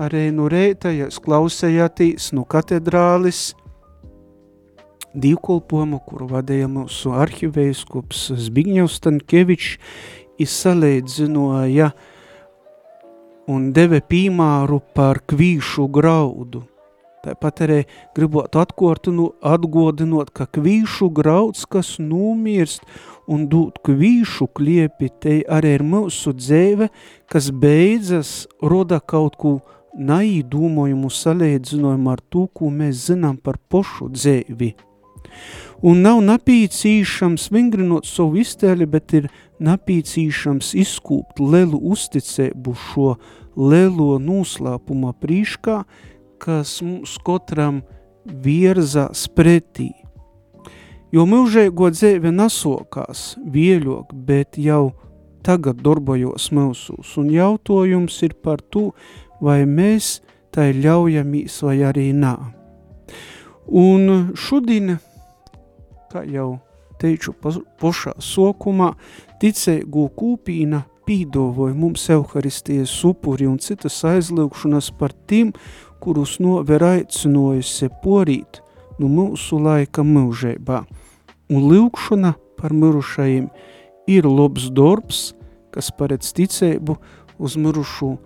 arī 0.00 0.28
no 0.32 0.48
reita, 0.52 0.92
ja 0.92 1.08
klausējāties 1.08 2.32
no 2.36 2.44
katedrālis, 2.48 3.52
divkolpojumu, 5.18 5.98
kuru 6.06 6.28
vadīja 6.30 6.68
mūsu 6.70 7.12
arhivējskops 7.16 8.28
Zbigņevs 8.46 9.00
Stankevičs, 9.00 9.76
izsalēdzinoja 10.38 11.64
ja, 11.72 11.90
un 13.48 13.70
deve 13.72 14.00
pīmāru 14.04 14.82
par 14.94 15.22
kvīšu 15.28 15.88
graudu. 15.92 16.66
Tāpat 17.24 17.62
arī 17.66 17.78
gribot 18.14 18.54
atkortinu, 18.56 19.32
atgodinot, 19.42 20.30
ka 20.30 20.46
kvīšu 20.46 21.08
grauds, 21.16 21.64
kas 21.66 21.96
numirst 21.98 22.84
un 23.28 23.48
dūt 23.50 23.80
kvīšu 23.84 24.46
kliepi, 24.54 25.10
te 25.20 25.40
arī 25.44 25.74
ir 25.78 25.84
mūsu 25.84 26.32
dzēve, 26.36 26.88
kas 27.28 27.50
beidzas 27.50 28.46
roda 28.62 29.00
kaut 29.00 29.36
ko 29.40 29.58
naīdūmojumu 29.98 31.10
salīdzinājumu 31.10 32.12
ar 32.12 32.22
to, 32.30 32.46
ko 32.54 32.70
mēs 32.70 33.08
zinām 33.08 33.40
par 33.42 33.58
pošu 33.68 34.12
dzēvi. 34.14 34.76
Un 35.88 36.00
nav 36.02 36.20
napīcīšams 36.26 37.50
vingrinot 37.54 38.06
savu 38.08 38.40
iztēli, 38.42 38.86
bet 38.86 39.14
ir 39.14 39.28
napīcīšams 39.64 40.72
izkūpt 40.78 41.40
lielu 41.42 41.78
uzticēbu 41.92 42.74
šo 42.88 43.14
lielo 43.58 44.18
noslēpuma 44.22 45.14
prīškā, 45.18 45.82
kas 46.42 46.78
mums 46.84 47.16
katram 47.26 47.82
virzās 48.24 49.26
pretī. 49.34 49.90
Jo 51.12 51.24
mūžēgo 51.24 51.88
dzēve 51.94 52.30
nasokās 52.34 53.32
vieļok, 53.40 54.12
bet 54.12 54.58
jau 54.60 54.92
tagad 55.46 55.80
darbojos 55.80 56.50
mūsūs, 56.52 57.14
un 57.20 57.30
jautājums 57.32 58.18
ir 58.26 58.36
par 58.44 58.60
to, 58.60 58.90
vai 59.40 59.62
mēs 59.64 60.18
tai 60.52 60.74
ļaujamies 60.76 61.62
vai 61.64 61.78
arī 61.88 62.10
nā. 62.12 62.36
Un 63.68 64.34
šodien, 64.36 64.98
kā 66.12 66.24
jau 66.28 66.58
teicu 67.00 67.34
pašā 67.80 68.14
sokumā, 68.20 68.92
ticēgu 69.42 70.08
kūpīna 70.18 70.82
pīdovoja 71.08 71.76
mums 71.78 72.08
Euharistijas 72.12 72.92
upuri 73.06 73.46
un 73.48 73.58
citas 73.62 74.00
aizlūkšanas 74.06 74.90
par 74.98 75.14
tiem, 75.30 75.52
kurus 76.02 76.36
nover 76.42 76.84
aicinojusi 76.84 77.90
porīt 78.02 78.60
no 78.98 79.10
mūsu 79.12 79.60
laika 79.62 80.04
mūžībā. 80.06 80.82
Un 81.48 81.68
lūkšana 81.70 82.34
par 82.58 82.74
mirušajiem 82.74 83.46
ir 84.10 84.28
labs 84.28 84.68
darbs, 84.74 85.22
kas 85.72 85.92
paredz 85.94 86.34
ticēbu 86.36 86.98
uz 87.38 87.56
mirušu 87.56 88.16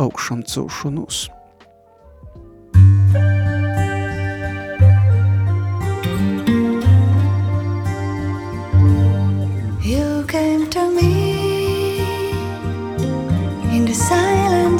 augšam 0.00 0.46
celšanos. 0.46 1.26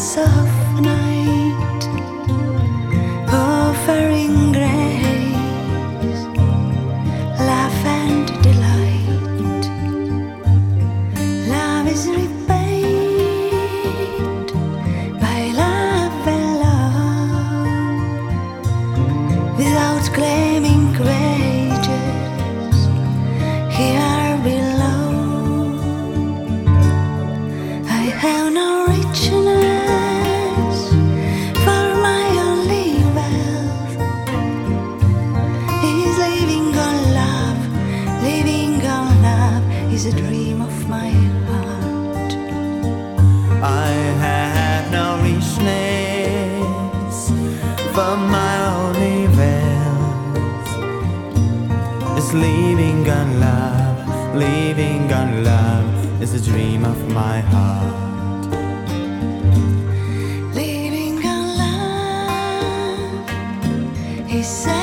soft. 0.00 0.59
Is 56.32 56.46
a 56.46 56.50
dream 56.50 56.84
of 56.84 57.08
my 57.12 57.40
heart. 57.40 58.50
Living 60.54 61.26
on 61.26 61.56
love 61.58 63.30
is 64.30 64.46
sailing 64.46 64.79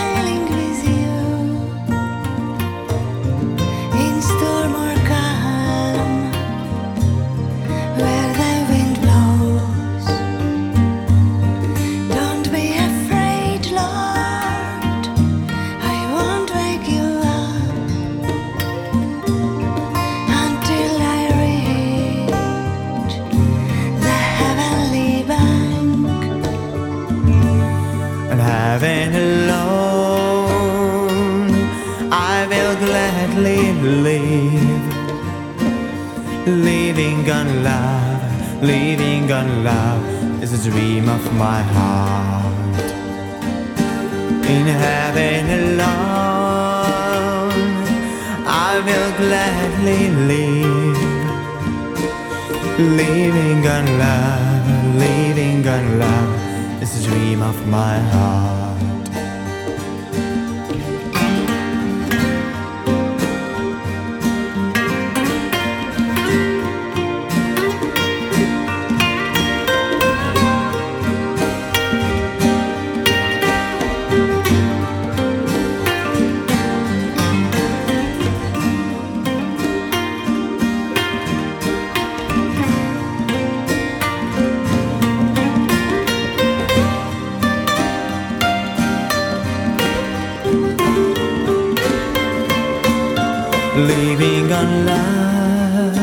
Living 93.88 94.52
on 94.52 94.86
love 94.86 95.98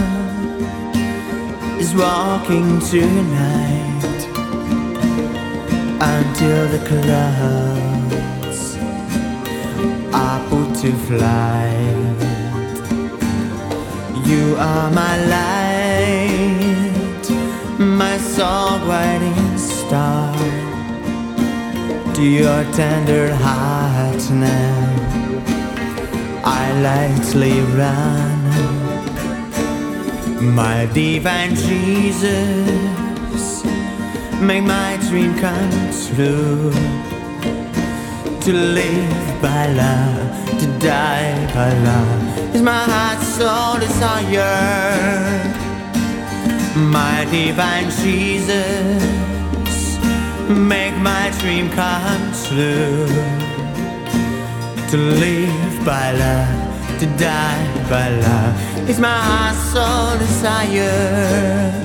is 1.78 1.94
walking 1.94 2.80
tonight 2.80 4.20
until 6.00 6.66
the 6.74 6.78
clouds 6.88 8.60
are 10.14 10.40
put 10.48 10.74
to 10.80 10.92
flight. 11.08 12.18
You 14.26 14.56
are 14.58 14.90
my 14.90 15.16
light, 15.36 17.26
my 17.78 18.16
songwriting 18.16 19.58
star. 19.58 20.34
To 22.14 22.22
your 22.22 22.64
tender 22.72 23.34
heart 23.34 24.30
now. 24.30 25.03
I 26.46 26.72
lightly 26.82 27.58
run. 27.78 28.42
My 30.54 30.84
divine 30.92 31.54
Jesus, 31.54 33.64
make 34.42 34.64
my 34.64 34.98
dream 35.08 35.34
come 35.38 35.70
true. 36.06 36.70
To 38.42 38.52
live 38.52 39.40
by 39.40 39.68
love, 39.72 40.60
to 40.60 40.66
die 40.78 41.34
by 41.54 41.72
love, 41.72 42.54
is 42.54 42.60
my 42.60 42.84
heart's 42.92 43.26
sole 43.26 43.78
desire. 43.80 45.40
My 46.76 47.24
divine 47.30 47.88
Jesus, 48.02 49.02
make 50.50 50.94
my 50.98 51.30
dream 51.40 51.70
come 51.70 52.32
true 52.46 53.08
to 54.90 54.96
live 54.96 55.73
by 55.84 56.12
love, 56.12 56.98
to 56.98 57.06
die 57.18 57.88
by 57.90 58.08
love 58.08 58.88
is 58.88 58.98
my 58.98 59.52
sole 59.72 60.18
desire. 60.18 61.83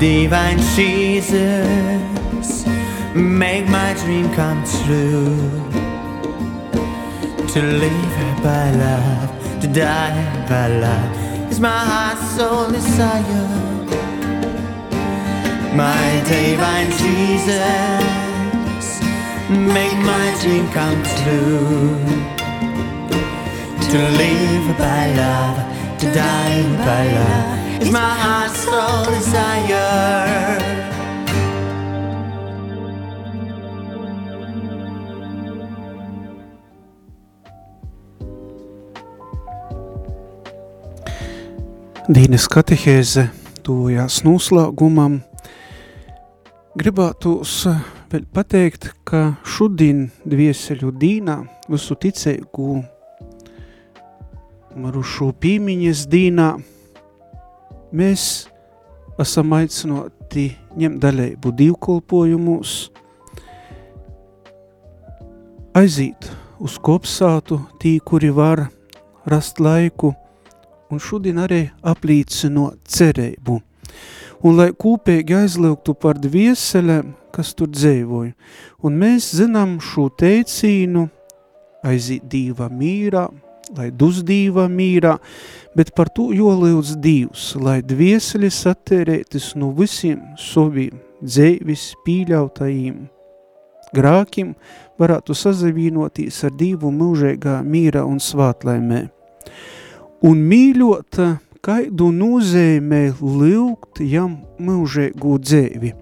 Divine 0.00 0.58
Jesus, 0.74 1.36
make 3.14 3.68
my 3.68 3.92
dream 4.02 4.32
come 4.32 4.64
true. 4.64 5.36
To 7.52 7.60
live 7.60 8.42
by 8.42 8.70
love, 8.70 9.60
to 9.60 9.68
die 9.68 10.46
by 10.48 10.68
love 10.68 11.50
is 11.50 11.60
my 11.60 11.84
heart's 11.90 12.30
sole 12.34 12.70
desire. 12.70 13.48
My 15.76 16.22
divine 16.26 16.90
Jesus, 17.02 18.00
make 19.50 19.98
my 19.98 20.34
dream 20.40 20.66
come 20.70 21.02
true. 21.20 21.98
To 23.90 23.98
live 24.22 24.78
by 24.78 25.12
love, 25.14 25.58
to 25.98 26.06
die 26.14 26.62
by 26.86 27.04
love 27.12 27.59
is 27.80 27.90
my 27.90 28.14
heart's 28.22 28.60
sole 28.64 29.04
desire. 29.14 30.60
Dīnes 42.10 42.48
katehēze 42.50 43.28
tuvojās 43.62 44.24
noslēgumam. 44.26 45.20
Gribētos 46.80 47.52
vēl 48.10 48.24
pateikt, 48.34 48.88
ka 49.06 49.36
šodien 49.46 50.08
dvieseļu 50.26 50.90
dīnā 50.98 51.36
visu 51.70 51.94
ticēgu 52.02 52.80
marušu 54.80 55.30
pīmiņas 55.38 56.04
dīnā 56.10 56.50
mēs 57.92 58.24
esam 59.20 59.52
aicinoti 59.56 60.46
ņemt 60.78 61.00
daļēbu 61.02 61.52
divkolpojumus, 61.58 62.74
aiziet 65.76 66.30
uz 66.60 66.76
kopsātu 66.82 67.60
tī, 67.80 67.98
kuri 68.04 68.30
var 68.34 68.66
rast 69.28 69.60
laiku, 69.60 70.14
un 70.90 71.02
šodien 71.02 71.38
arī 71.42 71.66
aplīcino 71.86 72.70
cerību. 72.88 73.60
Un 74.40 74.56
lai 74.56 74.70
kūpīgi 74.72 75.36
aizliegtu 75.36 75.94
par 76.00 76.18
dvieselēm, 76.18 77.12
kas 77.34 77.52
tur 77.54 77.68
dzēvoja. 77.68 78.32
Un 78.82 78.96
mēs 78.98 79.28
zinām 79.36 79.76
šo 79.84 80.08
teicīnu, 80.16 81.04
aiziet 81.84 82.24
dīva 82.32 82.70
mīrā, 82.72 83.28
lai 83.76 83.90
dus 83.90 84.22
dīva 84.26 84.66
mīrā, 84.70 85.16
bet 85.76 85.94
par 85.96 86.10
to 86.14 86.30
jolīdz 86.34 86.96
divs, 87.02 87.54
lai 87.60 87.80
dvieseļi 87.86 88.50
satērētis 88.54 89.54
no 89.60 89.70
visiem 89.76 90.20
saviem 90.40 90.98
dzēvis 91.20 91.92
pīļautajiem 92.06 93.00
grākim, 93.94 94.54
varētu 95.00 95.34
sazavīnoties 95.36 96.44
ar 96.46 96.54
divu 96.58 96.92
mūžīgā 96.94 97.60
mīra 97.66 98.04
un 98.06 98.20
svātlaimē. 98.22 99.06
Un 100.26 100.42
mīļot, 100.50 101.20
kaidu 101.64 102.10
nozīmē 102.12 103.02
lūgt 103.20 104.02
jam 104.04 104.38
mūžīgu 104.60 105.36
dzēvi. 105.40 105.92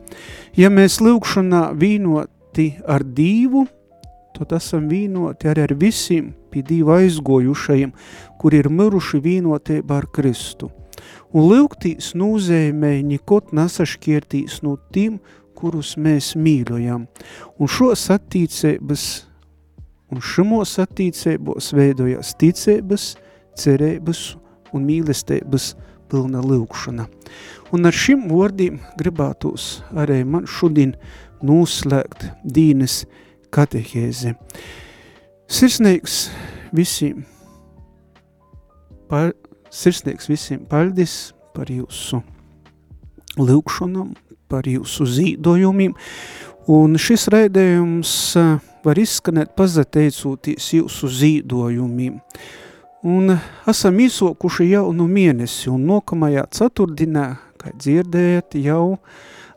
Ja 0.58 0.70
mēs 0.74 0.98
lūgšanā 1.02 1.68
vīnoti 1.78 2.72
ar 2.86 3.04
divu, 3.04 3.66
tad 4.36 4.54
esam 4.58 4.88
vīnoti 4.90 5.50
arī 5.50 5.66
ar 5.68 5.74
visiem 5.78 6.32
pie 6.50 6.62
divu 6.66 6.94
aizgojušajiem, 6.96 7.92
kur 8.40 8.56
ir 8.56 8.70
miruši 8.72 9.20
vīnotībā 9.24 10.02
ar 10.02 10.08
Kristu. 10.14 10.70
Un 11.32 11.48
lūgtīs 11.50 12.14
nozīmē 12.18 12.98
nekot 13.06 13.52
nesašķirtīs 13.56 14.62
no 14.64 14.76
tiem, 14.94 15.18
kurus 15.58 15.96
mēs 15.98 16.32
mīļojam. 16.38 17.06
Un 17.58 17.70
šos 17.70 18.06
attīcības, 18.14 19.04
un 20.12 20.22
šimos 20.24 20.76
attīcībos 20.82 21.72
veidojās 21.76 22.34
ticības, 22.40 23.12
cerības 23.58 24.24
un 24.72 24.86
mīlestības 24.88 25.72
pilna 26.08 26.42
lūkšana. 26.44 27.08
Un 27.74 27.88
ar 27.88 27.96
šim 27.96 28.28
vārdiem 28.30 28.78
gribētos 29.00 29.82
arī 29.92 30.22
man 30.24 30.46
šodien 30.48 30.94
noslēgt 31.44 32.30
dīnes 32.44 33.02
katehēzi. 33.54 34.34
Sirsnīgs 35.48 36.26
visiem, 36.76 37.22
par, 39.08 39.30
sirsnīgs 39.72 40.26
visiem 40.28 40.66
paldies 40.68 41.30
par 41.56 41.70
jūsu 41.72 42.18
lūkšanām, 43.40 44.10
par 44.52 44.66
jūsu 44.68 45.06
zīdojumiem, 45.08 45.94
un 46.68 46.98
šis 47.00 47.24
raidījums 47.32 48.12
var 48.84 49.00
izskanēt 49.00 49.54
pazateicoties 49.56 50.66
jūsu 50.76 51.08
zīdojumiem. 51.16 52.18
Un 53.08 53.32
esam 53.72 54.02
īsokuši 54.04 54.66
jau 54.74 54.90
no 54.92 55.06
mēnesi, 55.08 55.70
un 55.72 55.86
nokamajā 55.88 56.42
ceturtdienā, 56.58 57.24
kā 57.56 57.72
dzirdējat, 57.72 58.58
jau 58.66 58.98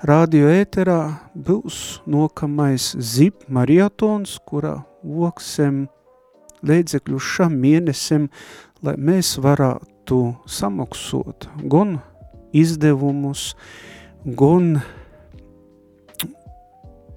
radio 0.08 0.56
ēterā 0.56 1.02
būs 1.36 2.00
nokamais 2.08 2.94
zip 2.96 3.44
mariatons, 3.52 4.38
kurā 4.48 4.78
voksem 5.04 5.86
līdzekļus 6.68 7.30
šam 7.36 7.58
mēnesim, 7.62 8.30
lai 8.86 8.96
mēs 8.98 9.36
varētu 9.42 10.22
samaksot 10.50 11.50
gan 11.72 12.00
izdevumus, 12.54 13.54
gan 14.26 14.82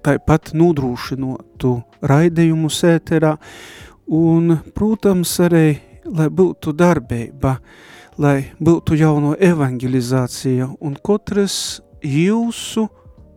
tāpat 0.05 0.53
nodrošinotu 0.53 1.79
raidījumu 2.05 2.69
sēterā, 2.69 3.35
un, 4.13 4.59
protams, 4.77 5.33
arī, 5.41 5.79
lai 6.05 6.27
būtu 6.29 6.75
darbība, 6.77 7.57
lai 8.21 8.51
būtu 8.61 8.97
jauno 8.99 9.33
evangelizācija, 9.41 10.69
un 10.79 10.93
katrs 11.05 11.81
jūsu 12.05 12.85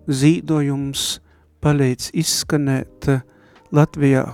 zīdojums 0.08 1.08
palīdz 1.64 2.12
izskanēt 2.20 3.08
Latvijā 3.74 4.24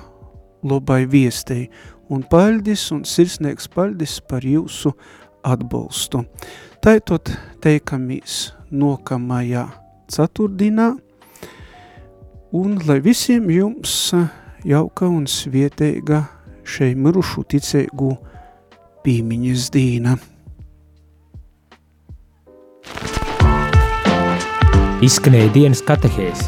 labai 0.65 1.05
viestei, 1.11 1.69
un 2.13 2.23
paļdis 2.31 2.91
un 2.95 3.05
sirsnieks 3.09 3.69
paļdis 3.75 4.21
par 4.29 4.45
jūsu 4.47 4.93
atbalstu. 5.45 6.25
Taitot 6.85 7.33
teikamies 7.65 8.53
nokamajā 8.71 9.65
ceturtdienā, 10.13 10.93
un 12.55 12.79
lai 12.87 13.01
visiem 13.05 13.49
jums 13.51 14.13
jauka 14.65 15.09
un 15.09 15.27
svieteiga 15.29 16.23
šai 16.65 16.95
mirušu 16.97 17.45
ticēgu 17.51 18.13
pīmiņas 19.05 19.69
dīna. 19.75 20.17
Izskanēja 25.05 25.51
dienas 25.53 25.83
katehēs. 25.85 26.47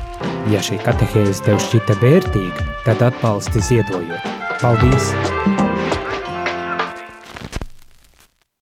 Ja 0.48 0.62
šī 0.62 0.78
katehēze 0.80 1.42
tev 1.44 1.58
šķita 1.60 1.96
vērtīga, 2.00 2.75
tad 2.86 3.02
atbalsti 3.02 3.60
ziedojot. 3.60 4.20
Paldies! 4.62 5.65